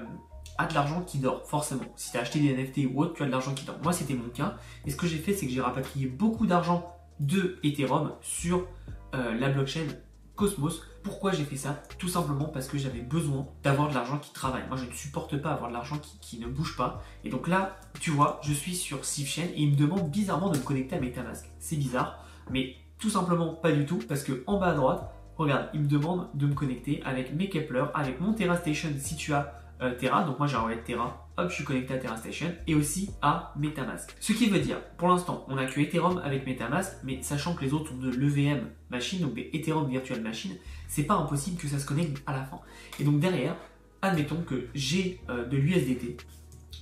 as 0.57 0.67
de 0.67 0.73
l'argent 0.73 1.01
qui 1.01 1.19
dort, 1.19 1.45
forcément. 1.47 1.85
Si 1.95 2.11
tu 2.11 2.17
as 2.17 2.21
acheté 2.21 2.39
des 2.39 2.53
NFT 2.53 2.91
ou 2.93 3.01
autre, 3.01 3.13
tu 3.13 3.23
as 3.23 3.25
de 3.25 3.31
l'argent 3.31 3.53
qui 3.53 3.65
dort. 3.65 3.77
Moi, 3.83 3.93
c'était 3.93 4.13
mon 4.13 4.29
cas. 4.29 4.57
Et 4.85 4.91
ce 4.91 4.95
que 4.95 5.07
j'ai 5.07 5.17
fait, 5.17 5.33
c'est 5.33 5.45
que 5.45 5.51
j'ai 5.51 5.61
rapatrié 5.61 6.07
beaucoup 6.07 6.45
d'argent 6.45 6.85
de 7.19 7.57
Ethereum 7.63 8.13
sur 8.21 8.67
euh, 9.13 9.33
la 9.39 9.49
blockchain 9.49 9.87
Cosmos. 10.35 10.81
Pourquoi 11.05 11.33
j'ai 11.33 11.43
fait 11.43 11.55
ça? 11.55 11.83
Tout 11.99 12.07
simplement 12.07 12.45
parce 12.45 12.67
que 12.67 12.79
j'avais 12.79 13.01
besoin 13.01 13.45
d'avoir 13.61 13.89
de 13.89 13.93
l'argent 13.93 14.17
qui 14.17 14.33
travaille. 14.33 14.63
Moi, 14.67 14.75
je 14.75 14.85
ne 14.85 14.91
supporte 14.91 15.37
pas 15.39 15.51
avoir 15.51 15.69
de 15.69 15.75
l'argent 15.75 15.99
qui, 15.99 16.39
ne 16.39 16.47
bouge 16.47 16.75
pas. 16.75 17.03
Et 17.23 17.29
donc 17.29 17.47
là, 17.47 17.77
tu 17.99 18.09
vois, 18.09 18.41
je 18.43 18.51
suis 18.51 18.73
sur 18.73 19.05
SafeChain 19.05 19.43
et 19.43 19.61
il 19.61 19.73
me 19.73 19.75
demande 19.75 20.09
bizarrement 20.09 20.49
de 20.49 20.57
me 20.57 20.63
connecter 20.63 20.95
à 20.95 20.99
MetaMask. 20.99 21.47
C'est 21.59 21.75
bizarre, 21.75 22.25
mais 22.49 22.75
tout 22.97 23.11
simplement 23.11 23.53
pas 23.53 23.71
du 23.71 23.85
tout 23.85 23.99
parce 24.09 24.23
que 24.23 24.43
en 24.47 24.57
bas 24.57 24.71
à 24.71 24.73
droite, 24.73 25.13
regarde, 25.37 25.69
il 25.75 25.81
me 25.81 25.87
demande 25.87 26.27
de 26.33 26.47
me 26.47 26.55
connecter 26.55 27.03
avec 27.05 27.35
mes 27.35 27.49
Kepler, 27.49 27.85
avec 27.93 28.19
mon 28.19 28.33
Terra 28.33 28.57
Station 28.57 28.89
si 28.97 29.15
tu 29.15 29.31
as 29.31 29.53
euh, 29.83 29.93
Terra. 29.93 30.23
Donc 30.23 30.39
moi 30.39 30.47
j'ai 30.47 30.57
envoyé 30.57 30.79
Terra 30.79 31.25
hop, 31.37 31.49
je 31.49 31.55
suis 31.55 31.63
connecté 31.63 31.93
à 31.93 31.97
TerraStation 31.97 32.53
et 32.67 32.75
aussi 32.75 33.09
à 33.21 33.53
MetaMask. 33.57 34.15
Ce 34.19 34.33
qui 34.33 34.49
veut 34.49 34.59
dire, 34.59 34.81
pour 34.97 35.07
l'instant, 35.09 35.45
on 35.49 35.57
a 35.57 35.65
que 35.65 35.79
Ethereum 35.79 36.21
avec 36.23 36.47
MetaMask, 36.47 36.97
mais 37.03 37.21
sachant 37.21 37.53
que 37.55 37.63
les 37.63 37.73
autres 37.73 37.91
sont 37.91 37.97
de 37.97 38.09
l'EVM 38.09 38.69
machine, 38.89 39.21
donc 39.21 39.33
des 39.33 39.49
Ethereum 39.53 39.89
Virtual 39.89 40.21
Machine, 40.21 40.55
c'est 40.87 41.03
pas 41.03 41.15
impossible 41.15 41.57
que 41.57 41.67
ça 41.67 41.79
se 41.79 41.85
connecte 41.85 42.21
à 42.25 42.33
la 42.33 42.43
fin. 42.43 42.59
Et 42.99 43.03
donc 43.03 43.19
derrière, 43.19 43.55
admettons 44.01 44.41
que 44.41 44.67
j'ai 44.73 45.19
euh, 45.29 45.45
de 45.45 45.57
l'USDT, 45.57 46.17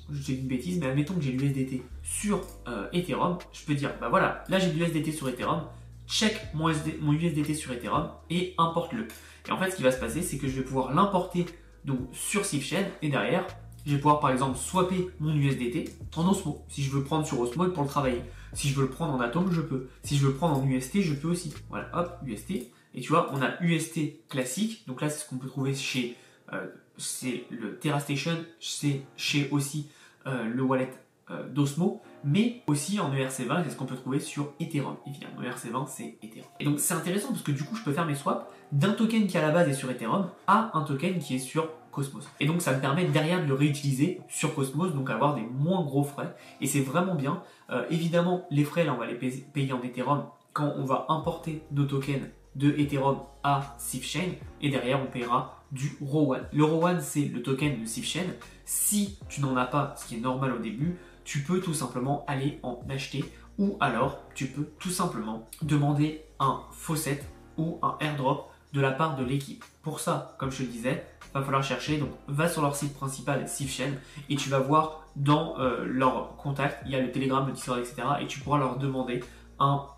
dis 0.10 0.36
une 0.36 0.48
bêtise, 0.48 0.80
mais 0.80 0.88
admettons 0.88 1.16
que 1.16 1.22
j'ai 1.22 1.32
l'USDT 1.32 1.84
sur 2.04 2.42
euh, 2.68 2.88
Ethereum, 2.94 3.38
je 3.52 3.66
peux 3.66 3.76
dire, 3.76 3.92
bah 4.00 4.10
voilà, 4.10 4.44
là 4.50 4.60
j'ai 4.60 4.72
de 4.72 4.78
l'USDT 4.78 5.12
sur 5.12 5.30
Ethereum, 5.30 5.64
check 6.08 6.36
mon, 6.54 6.72
mon 7.02 7.14
USDT 7.14 7.56
sur 7.56 7.72
Ethereum 7.72 8.10
et 8.30 8.54
importe-le. 8.58 9.08
Et 9.48 9.52
en 9.52 9.58
fait, 9.58 9.72
ce 9.72 9.76
qui 9.78 9.84
va 9.84 9.92
se 9.92 10.00
passer, 10.00 10.22
c'est 10.22 10.38
que 10.38 10.48
je 10.48 10.54
vais 10.54 10.64
pouvoir 10.64 10.94
l'importer 10.94 11.46
donc 11.86 12.00
sur 12.14 12.46
SafeChain 12.46 12.86
et 13.02 13.10
derrière, 13.10 13.46
je 13.86 13.92
vais 13.92 13.98
pouvoir 13.98 14.20
par 14.20 14.32
exemple 14.32 14.58
swapper 14.58 15.10
mon 15.20 15.36
USDT 15.36 15.90
en 16.16 16.30
Osmo, 16.30 16.64
si 16.70 16.84
je 16.84 16.92
veux 16.92 17.04
prendre 17.04 17.26
sur 17.26 17.40
Osmo 17.40 17.68
pour 17.70 17.84
le 17.84 17.90
travailler. 17.90 18.22
Si 18.54 18.70
je 18.70 18.76
veux 18.76 18.84
le 18.84 18.90
prendre 18.90 19.14
en 19.14 19.20
Atom, 19.20 19.52
je 19.52 19.62
peux. 19.62 19.90
Si 20.04 20.16
je 20.16 20.26
veux 20.26 20.32
le 20.32 20.38
prendre 20.38 20.58
en 20.58 20.66
UST, 20.66 21.02
je 21.02 21.14
peux 21.14 21.28
aussi. 21.28 21.54
Voilà, 21.70 21.90
hop, 21.94 22.20
UST. 22.26 22.72
Et 22.96 23.02
tu 23.02 23.10
vois, 23.10 23.32
on 23.34 23.42
a 23.42 23.62
UST 23.62 24.28
classique, 24.30 24.86
donc 24.88 25.02
là 25.02 25.10
c'est 25.10 25.24
ce 25.24 25.30
qu'on 25.30 25.38
peut 25.38 25.48
trouver 25.48 25.74
chez 25.74 26.16
euh, 26.52 26.68
c'est 26.98 27.46
le 27.50 27.80
TerraStation, 27.80 28.38
c'est 28.60 29.02
chez 29.18 29.50
aussi 29.50 29.90
euh, 30.28 30.46
le 30.46 30.62
wallet 30.62 30.92
euh, 31.32 31.48
d'Osmo, 31.50 32.02
mais 32.24 32.62
aussi 32.68 33.00
en 33.00 33.12
ERC20, 33.12 33.64
c'est 33.64 33.72
ce 33.72 33.76
qu'on 33.76 33.86
peut 33.86 33.96
trouver 33.96 34.20
sur 34.20 34.54
Ethereum. 34.60 34.98
Évidemment, 35.08 35.42
ERC20 35.42 35.88
c'est 35.88 36.18
Ethereum. 36.22 36.48
Et 36.60 36.66
donc 36.66 36.80
c'est 36.80 36.94
intéressant 36.94 37.30
parce 37.30 37.42
que 37.42 37.52
du 37.52 37.64
coup 37.64 37.76
je 37.76 37.84
peux 37.84 37.94
faire 37.94 38.06
mes 38.06 38.16
swaps 38.16 38.46
d'un 38.72 38.94
token 38.94 39.26
qui 39.26 39.38
à 39.38 39.42
la 39.42 39.50
base 39.50 39.68
est 39.70 39.74
sur 39.74 39.90
Ethereum 39.90 40.30
à 40.46 40.78
un 40.78 40.84
token 40.84 41.18
qui 41.18 41.36
est 41.36 41.40
sur 41.40 41.68
Cosmos. 41.92 42.28
Et 42.40 42.46
donc 42.46 42.62
ça 42.62 42.74
me 42.74 42.80
permet 42.80 43.06
derrière 43.06 43.42
de 43.42 43.48
le 43.48 43.56
réutiliser 43.56 44.22
sur 44.30 44.54
Cosmos, 44.54 44.94
donc 44.94 45.10
avoir 45.10 45.34
des 45.34 45.42
moins 45.42 45.84
gros 45.84 46.04
frais. 46.04 46.36
Et 46.62 46.68
c'est 46.68 46.82
vraiment 46.82 47.16
bien. 47.16 47.44
Évidemment, 47.92 48.48
les 48.50 48.64
frais, 48.64 48.84
là, 48.84 48.94
on 48.94 48.98
va 48.98 49.06
les 49.06 49.14
payer 49.14 49.74
en 49.74 49.82
Ethereum 49.84 50.26
quand 50.54 50.74
on 50.78 50.86
va 50.86 51.06
importer 51.10 51.64
nos 51.72 51.86
tokens 51.86 52.30
de 52.56 52.72
Ethereum 52.78 53.20
à 53.44 53.76
SafeChain. 53.78 54.34
Et 54.62 54.70
derrière, 54.70 55.02
on 55.02 55.08
paiera 55.08 55.64
du 55.72 55.98
RO1. 56.02 56.44
Le 56.54 56.64
RO1, 56.64 57.00
c'est 57.00 57.26
le 57.26 57.42
token 57.42 57.82
de 57.82 57.86
SafeChain. 57.86 58.28
Si 58.66 59.18
tu 59.30 59.42
n'en 59.42 59.56
as 59.58 59.66
pas, 59.66 59.96
ce 59.98 60.08
qui 60.08 60.16
est 60.16 60.20
normal 60.20 60.54
au 60.54 60.60
début, 60.60 60.98
tu 61.24 61.40
peux 61.40 61.60
tout 61.60 61.74
simplement 61.74 62.26
aller 62.28 62.60
en 62.64 62.80
acheter 62.90 63.24
ou 63.58 63.78
alors 63.80 64.20
tu 64.34 64.48
peux 64.48 64.68
tout 64.80 64.90
simplement 64.90 65.48
demander 65.62 66.24
un 66.40 66.62
faucet 66.72 67.24
ou 67.58 67.80
un 67.82 67.98
airdrop 68.00 68.50
de 68.74 68.82
la 68.82 68.92
part 68.92 69.16
de 69.16 69.24
l'équipe. 69.24 69.64
Pour 69.84 70.00
ça, 70.00 70.36
comme 70.40 70.52
je 70.52 70.58
te 70.60 70.64
le 70.64 70.70
disais, 70.70 71.06
va 71.34 71.42
falloir 71.44 71.64
chercher. 71.64 71.98
Donc, 71.98 72.10
va 72.28 72.50
sur 72.50 72.62
leur 72.62 72.76
site 72.76 72.94
principal, 72.96 73.48
SafeChain, 73.48 73.92
et 74.30 74.36
tu 74.36 74.50
vas 74.50 74.60
voir 74.60 75.04
dans 75.16 75.60
euh, 75.60 75.86
leur 75.86 76.36
contact, 76.38 76.82
il 76.86 76.92
y 76.92 76.96
a 76.96 77.00
le 77.00 77.12
Telegram, 77.12 77.46
le 77.46 77.54
Discord, 77.54 77.80
etc. 77.80 78.02
Et 78.22 78.28
tu 78.28 78.40
pourras 78.40 78.58
leur 78.58 78.78
demander 78.78 79.24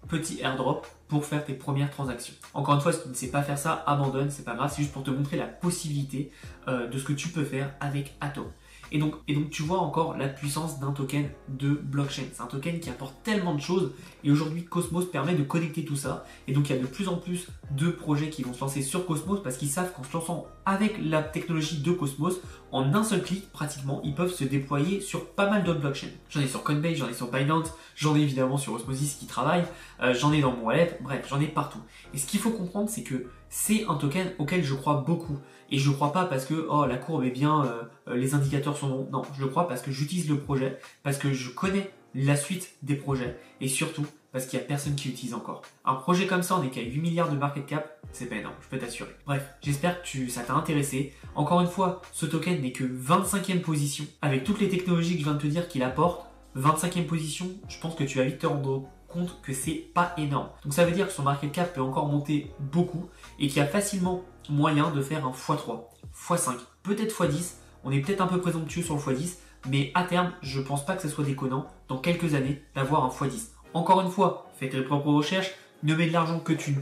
petit 0.08 0.42
airdrop 0.42 0.88
pour 1.08 1.26
faire 1.26 1.46
tes 1.46 1.54
premières 1.54 1.92
transactions. 1.92 2.34
Encore 2.54 2.76
une 2.76 2.82
fois, 2.82 2.94
si 2.94 3.04
tu 3.04 3.10
ne 3.10 3.14
sais 3.14 3.30
pas 3.30 3.44
faire 3.44 3.58
ça, 3.58 3.84
abandonne, 3.86 4.30
c'est 4.30 4.44
pas 4.44 4.56
grave, 4.56 4.72
c'est 4.74 4.82
juste 4.82 4.94
pour 4.94 5.04
te 5.04 5.12
montrer 5.12 5.38
la 5.38 5.46
possibilité 5.46 6.32
euh, 6.68 6.88
de 6.88 6.98
ce 6.98 7.04
que 7.04 7.14
tu 7.14 7.30
peux 7.30 7.44
faire 7.44 7.74
avec 7.80 8.16
Atom. 8.22 8.46
Et 8.92 9.00
donc, 9.00 9.16
et 9.28 9.34
donc 9.34 9.50
tu 9.50 9.64
vois 9.64 9.80
encore 9.80 10.16
la 10.18 10.28
puissance 10.28 10.80
d'un 10.80 10.92
token 10.92 11.28
de 11.50 11.70
blockchain. 11.70 12.24
C'est 12.34 12.42
un 12.42 12.48
token 12.48 12.80
qui 12.80 12.90
apporte 12.90 13.16
tellement 13.24 13.56
de 13.56 13.62
choses 13.62 13.92
et 14.24 14.32
aujourd'hui 14.32 14.64
Cosmos 14.64 15.10
permet 15.12 15.34
de 15.34 15.44
connecter 15.44 15.86
tout 15.86 15.96
ça. 15.96 16.26
Et 16.48 16.54
donc 16.54 16.70
il 16.70 16.76
y 16.76 16.80
a 16.80 16.82
de 16.82 16.88
plus 16.88 17.08
en 17.08 17.18
plus 17.18 17.48
de 17.72 17.90
projets 17.90 18.30
qui 18.30 18.44
vont 18.44 18.54
se 18.54 18.62
lancer 18.62 18.82
sur 18.82 19.06
Cosmos 19.06 19.42
parce 19.44 19.58
qu'ils 19.58 19.70
savent 19.70 19.92
qu'en 19.92 20.04
se 20.04 20.14
lançant 20.14 20.48
avec 20.66 20.98
la 21.04 21.22
technologie 21.22 21.80
de 21.82 21.92
Cosmos, 21.92 22.40
en 22.72 22.94
un 22.94 23.04
seul 23.04 23.22
clic 23.22 23.52
pratiquement, 23.52 24.02
ils 24.04 24.16
peuvent 24.16 24.34
se 24.34 24.44
déployer 24.44 25.00
sur 25.00 25.30
pas 25.30 25.50
mal 25.50 25.64
d'autres 25.64 25.80
blockchains. 25.80 26.10
J'en 26.30 26.42
ai 26.42 26.48
sur 26.48 26.64
Coinbase, 26.64 26.96
j'en 26.96 27.08
ai 27.08 27.14
sur 27.14 27.32
Binance, 27.32 27.74
j'en 27.96 28.16
ai 28.16 28.22
évidemment 28.22 28.58
sur 28.58 28.74
Osmosis 28.74 29.16
qui 29.16 29.28
travaille, 29.28 29.64
euh, 30.02 30.14
j'en 30.14 30.34
ai 30.34 30.42
dans 30.42 30.52
mon 30.52 30.66
wallet, 30.66 30.98
bref, 31.02 31.26
j'en 31.30 31.40
ai 31.40 31.48
partout. 31.48 31.80
Et 32.14 32.18
ce 32.18 32.26
qu'il 32.26 32.40
faut 32.40 32.52
comprendre, 32.52 32.90
c'est 32.90 33.04
que 33.04 33.28
c'est 33.50 33.86
un 33.88 33.96
token 33.96 34.34
auquel 34.40 34.64
je 34.64 34.74
crois 34.74 35.04
beaucoup. 35.06 35.38
Et 35.72 35.80
je 35.80 35.90
ne 35.90 35.96
crois 35.96 36.14
pas 36.14 36.26
parce 36.26 36.46
que 36.46 36.68
oh, 36.70 36.86
la 36.86 36.98
courbe 36.98 37.24
est 37.24 37.32
bien, 37.32 37.66
euh, 37.66 37.84
euh, 38.08 38.16
les 38.16 38.36
indicateurs 38.36 38.78
sont 38.78 38.90
bons. 38.90 39.10
Non, 39.12 39.22
je 39.36 39.42
le 39.42 39.48
crois 39.48 39.68
parce 39.68 39.82
que 39.82 39.92
j'utilise 39.92 40.30
le 40.30 40.38
projet, 40.38 40.78
parce 41.04 41.18
que 41.18 41.34
je 41.34 41.50
connais 41.50 41.92
la 42.16 42.36
suite 42.36 42.76
des 42.82 42.96
projets 42.96 43.38
et 43.62 43.68
surtout 43.68 44.06
parce 44.32 44.48
qu'il 44.48 44.60
n'y 44.60 44.66
a 44.66 44.68
personne 44.68 44.96
qui 44.96 45.10
utilise 45.10 45.34
encore. 45.34 45.62
Un 45.86 45.96
projet 45.96 46.28
comme 46.28 46.44
ça, 46.44 46.58
on 46.58 46.64
est 46.64 46.70
qu'à 46.70 46.82
8 46.82 47.00
milliards 47.00 47.32
de 47.32 47.38
market 47.38 47.66
cap, 47.66 48.00
c'est 48.12 48.26
pas 48.26 48.36
énorme, 48.36 48.56
je 48.62 48.68
peux 48.68 48.78
t'assurer. 48.78 49.12
Bref, 49.26 49.44
j'espère 49.62 50.02
que 50.02 50.28
ça 50.28 50.42
t'a 50.42 50.54
intéressé. 50.54 51.14
Encore 51.36 51.62
une 51.62 51.68
fois, 51.68 52.02
ce 52.12 52.26
token 52.26 52.62
n'est 52.62 52.74
que 52.74 52.84
25e 52.84 53.62
position. 53.62 54.06
Avec 54.22 54.44
toutes 54.44 54.60
les 54.60 54.68
technologies 54.68 55.14
que 55.14 55.20
je 55.20 55.24
viens 55.24 55.36
de 55.36 55.42
te 55.42 55.48
dire 55.48 55.70
qu'il 55.70 55.84
apporte, 55.84 56.26
25e 56.58 57.06
position, 57.06 57.48
je 57.70 57.80
pense 57.80 57.96
que 57.96 58.04
tu 58.04 58.18
vas 58.18 58.26
vite 58.26 58.40
te 58.40 58.48
rendre 58.48 58.90
compte 59.08 59.42
que 59.42 59.54
c'est 59.54 59.86
pas 59.94 60.14
énorme. 60.18 60.50
Donc 60.64 60.74
ça 60.74 60.86
veut 60.86 60.92
dire 60.92 61.08
que 61.08 61.14
son 61.14 61.24
market 61.24 61.52
cap 61.52 61.74
peut 61.74 61.82
encore 61.82 62.08
monter 62.08 62.52
beaucoup 62.60 63.10
et 63.40 63.48
qu'il 63.48 63.58
y 63.58 63.62
a 63.62 63.68
facilement 63.68 64.24
moyen 64.50 64.92
de 64.92 65.02
faire 65.02 65.26
un 65.26 65.32
x3, 65.32 65.80
x5, 66.14 66.56
peut-être 66.84 67.26
x10. 67.26 67.54
On 67.86 67.92
est 67.92 68.02
peut-être 68.02 68.22
un 68.22 68.28
peu 68.28 68.42
présomptueux 68.42 68.82
sur 68.84 68.96
le 68.96 69.02
x10, 69.02 69.38
mais 69.70 69.92
à 69.94 70.04
terme, 70.04 70.32
je 70.42 70.60
pense 70.60 70.86
pas 70.86 70.96
que 70.96 71.02
ce 71.02 71.10
soit 71.10 71.24
déconnant 71.24 71.68
dans 71.88 71.98
quelques 71.98 72.34
années 72.36 72.62
d'avoir 72.76 73.04
un 73.06 73.10
x10. 73.10 73.50
Encore 73.74 74.02
une 74.02 74.12
fois, 74.12 74.50
fais 74.58 74.70
tes 74.70 74.82
propres 74.82 75.12
recherches, 75.12 75.52
ne 75.84 75.96
mets 75.96 76.08
de 76.08 76.14
l'argent 76.14 76.40
que 76.40 76.54
tu 76.54 76.76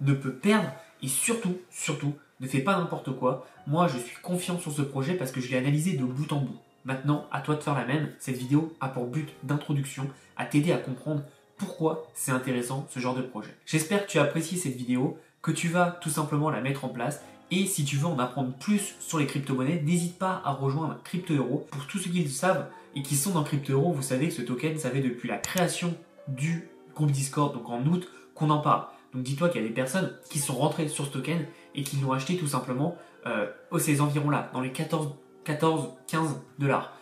ne 0.00 0.14
peux 0.14 0.34
perdre 0.34 0.70
et 1.02 1.08
surtout, 1.08 1.58
surtout, 1.70 2.14
ne 2.40 2.46
fais 2.46 2.60
pas 2.60 2.78
n'importe 2.78 3.14
quoi. 3.16 3.46
Moi, 3.66 3.88
je 3.88 3.98
suis 3.98 4.16
confiant 4.22 4.58
sur 4.58 4.72
ce 4.72 4.82
projet 4.82 5.14
parce 5.14 5.32
que 5.32 5.40
je 5.40 5.50
l'ai 5.50 5.58
analysé 5.58 5.94
de 5.94 6.04
bout 6.04 6.32
en 6.32 6.40
bout. 6.40 6.58
Maintenant, 6.84 7.26
à 7.32 7.40
toi 7.40 7.54
de 7.54 7.62
faire 7.62 7.74
la 7.74 7.84
même. 7.84 8.12
Cette 8.18 8.36
vidéo 8.36 8.74
a 8.80 8.88
pour 8.88 9.06
but 9.06 9.28
d'introduction 9.42 10.08
à 10.36 10.46
t'aider 10.46 10.72
à 10.72 10.78
comprendre 10.78 11.22
pourquoi 11.56 12.06
c'est 12.14 12.30
intéressant 12.30 12.86
ce 12.88 13.00
genre 13.00 13.16
de 13.16 13.22
projet. 13.22 13.54
J'espère 13.66 14.06
que 14.06 14.10
tu 14.10 14.18
as 14.18 14.22
apprécié 14.22 14.56
cette 14.56 14.76
vidéo, 14.76 15.18
que 15.42 15.50
tu 15.50 15.68
vas 15.68 15.98
tout 16.00 16.10
simplement 16.10 16.50
la 16.50 16.60
mettre 16.60 16.84
en 16.84 16.88
place 16.88 17.22
et 17.50 17.66
si 17.66 17.84
tu 17.84 17.96
veux 17.96 18.06
en 18.06 18.18
apprendre 18.18 18.52
plus 18.52 18.94
sur 19.00 19.18
les 19.18 19.26
crypto-monnaies, 19.26 19.82
n'hésite 19.84 20.18
pas 20.18 20.42
à 20.44 20.52
rejoindre 20.52 20.98
Crypto 21.02 21.34
Euro. 21.34 21.66
Pour 21.70 21.86
tous 21.86 21.98
ceux 21.98 22.10
qui 22.10 22.22
le 22.22 22.28
savent 22.28 22.66
et 22.94 23.02
qui 23.02 23.16
sont 23.16 23.30
dans 23.30 23.42
Crypto 23.42 23.72
Euro, 23.72 23.92
vous 23.92 24.02
savez 24.02 24.28
que 24.28 24.34
ce 24.34 24.42
token, 24.42 24.78
ça 24.78 24.90
fait 24.90 25.00
depuis 25.00 25.28
la 25.28 25.38
création 25.38 25.94
du 26.28 26.68
groupe 26.94 27.10
Discord, 27.10 27.54
donc 27.54 27.68
en 27.70 27.84
août, 27.86 28.08
qu'on 28.34 28.50
en 28.50 28.58
parle. 28.58 28.84
Donc 29.14 29.22
dis-toi 29.22 29.48
qu'il 29.48 29.62
y 29.62 29.64
a 29.64 29.68
des 29.68 29.74
personnes 29.74 30.12
qui 30.28 30.38
sont 30.38 30.54
rentrées 30.54 30.88
sur 30.88 31.06
ce 31.06 31.10
token 31.10 31.46
et 31.74 31.82
qui 31.82 31.96
l'ont 31.96 32.12
acheté 32.12 32.36
tout 32.36 32.46
simplement 32.46 32.96
euh, 33.26 33.46
aux 33.70 33.78
ces 33.78 34.00
environs-là, 34.00 34.50
dans 34.52 34.60
les 34.60 34.72
14, 34.72 35.14
14, 35.44 35.90
15 36.06 36.40
dollars. 36.58 36.97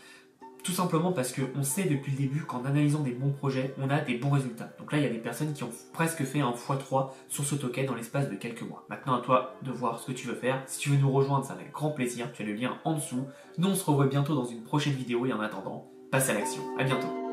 Tout 0.66 0.72
simplement 0.72 1.12
parce 1.12 1.32
qu'on 1.32 1.62
sait 1.62 1.84
depuis 1.84 2.10
le 2.10 2.18
début 2.18 2.40
qu'en 2.40 2.64
analysant 2.64 2.98
des 2.98 3.12
bons 3.12 3.30
projets, 3.30 3.72
on 3.80 3.88
a 3.88 4.00
des 4.00 4.16
bons 4.16 4.30
résultats. 4.30 4.72
Donc 4.80 4.90
là, 4.90 4.98
il 4.98 5.04
y 5.04 5.06
a 5.06 5.10
des 5.10 5.18
personnes 5.18 5.52
qui 5.52 5.62
ont 5.62 5.70
presque 5.92 6.24
fait 6.24 6.40
un 6.40 6.50
x3 6.50 7.10
sur 7.28 7.44
ce 7.44 7.54
token 7.54 7.86
dans 7.86 7.94
l'espace 7.94 8.28
de 8.28 8.34
quelques 8.34 8.62
mois. 8.62 8.84
Maintenant, 8.90 9.14
à 9.14 9.20
toi 9.20 9.54
de 9.62 9.70
voir 9.70 10.00
ce 10.00 10.08
que 10.08 10.12
tu 10.12 10.26
veux 10.26 10.34
faire. 10.34 10.60
Si 10.66 10.80
tu 10.80 10.90
veux 10.90 10.96
nous 10.96 11.12
rejoindre, 11.12 11.44
ça 11.44 11.52
avec 11.52 11.70
grand 11.70 11.90
plaisir. 11.90 12.32
Tu 12.32 12.42
as 12.42 12.46
le 12.46 12.54
lien 12.54 12.78
en 12.84 12.94
dessous. 12.94 13.28
Nous, 13.58 13.68
on 13.68 13.76
se 13.76 13.84
revoit 13.84 14.08
bientôt 14.08 14.34
dans 14.34 14.44
une 14.44 14.64
prochaine 14.64 14.94
vidéo 14.94 15.24
et 15.24 15.32
en 15.32 15.40
attendant, 15.40 15.88
passe 16.10 16.30
à 16.30 16.34
l'action. 16.34 16.62
À 16.80 16.82
bientôt. 16.82 17.25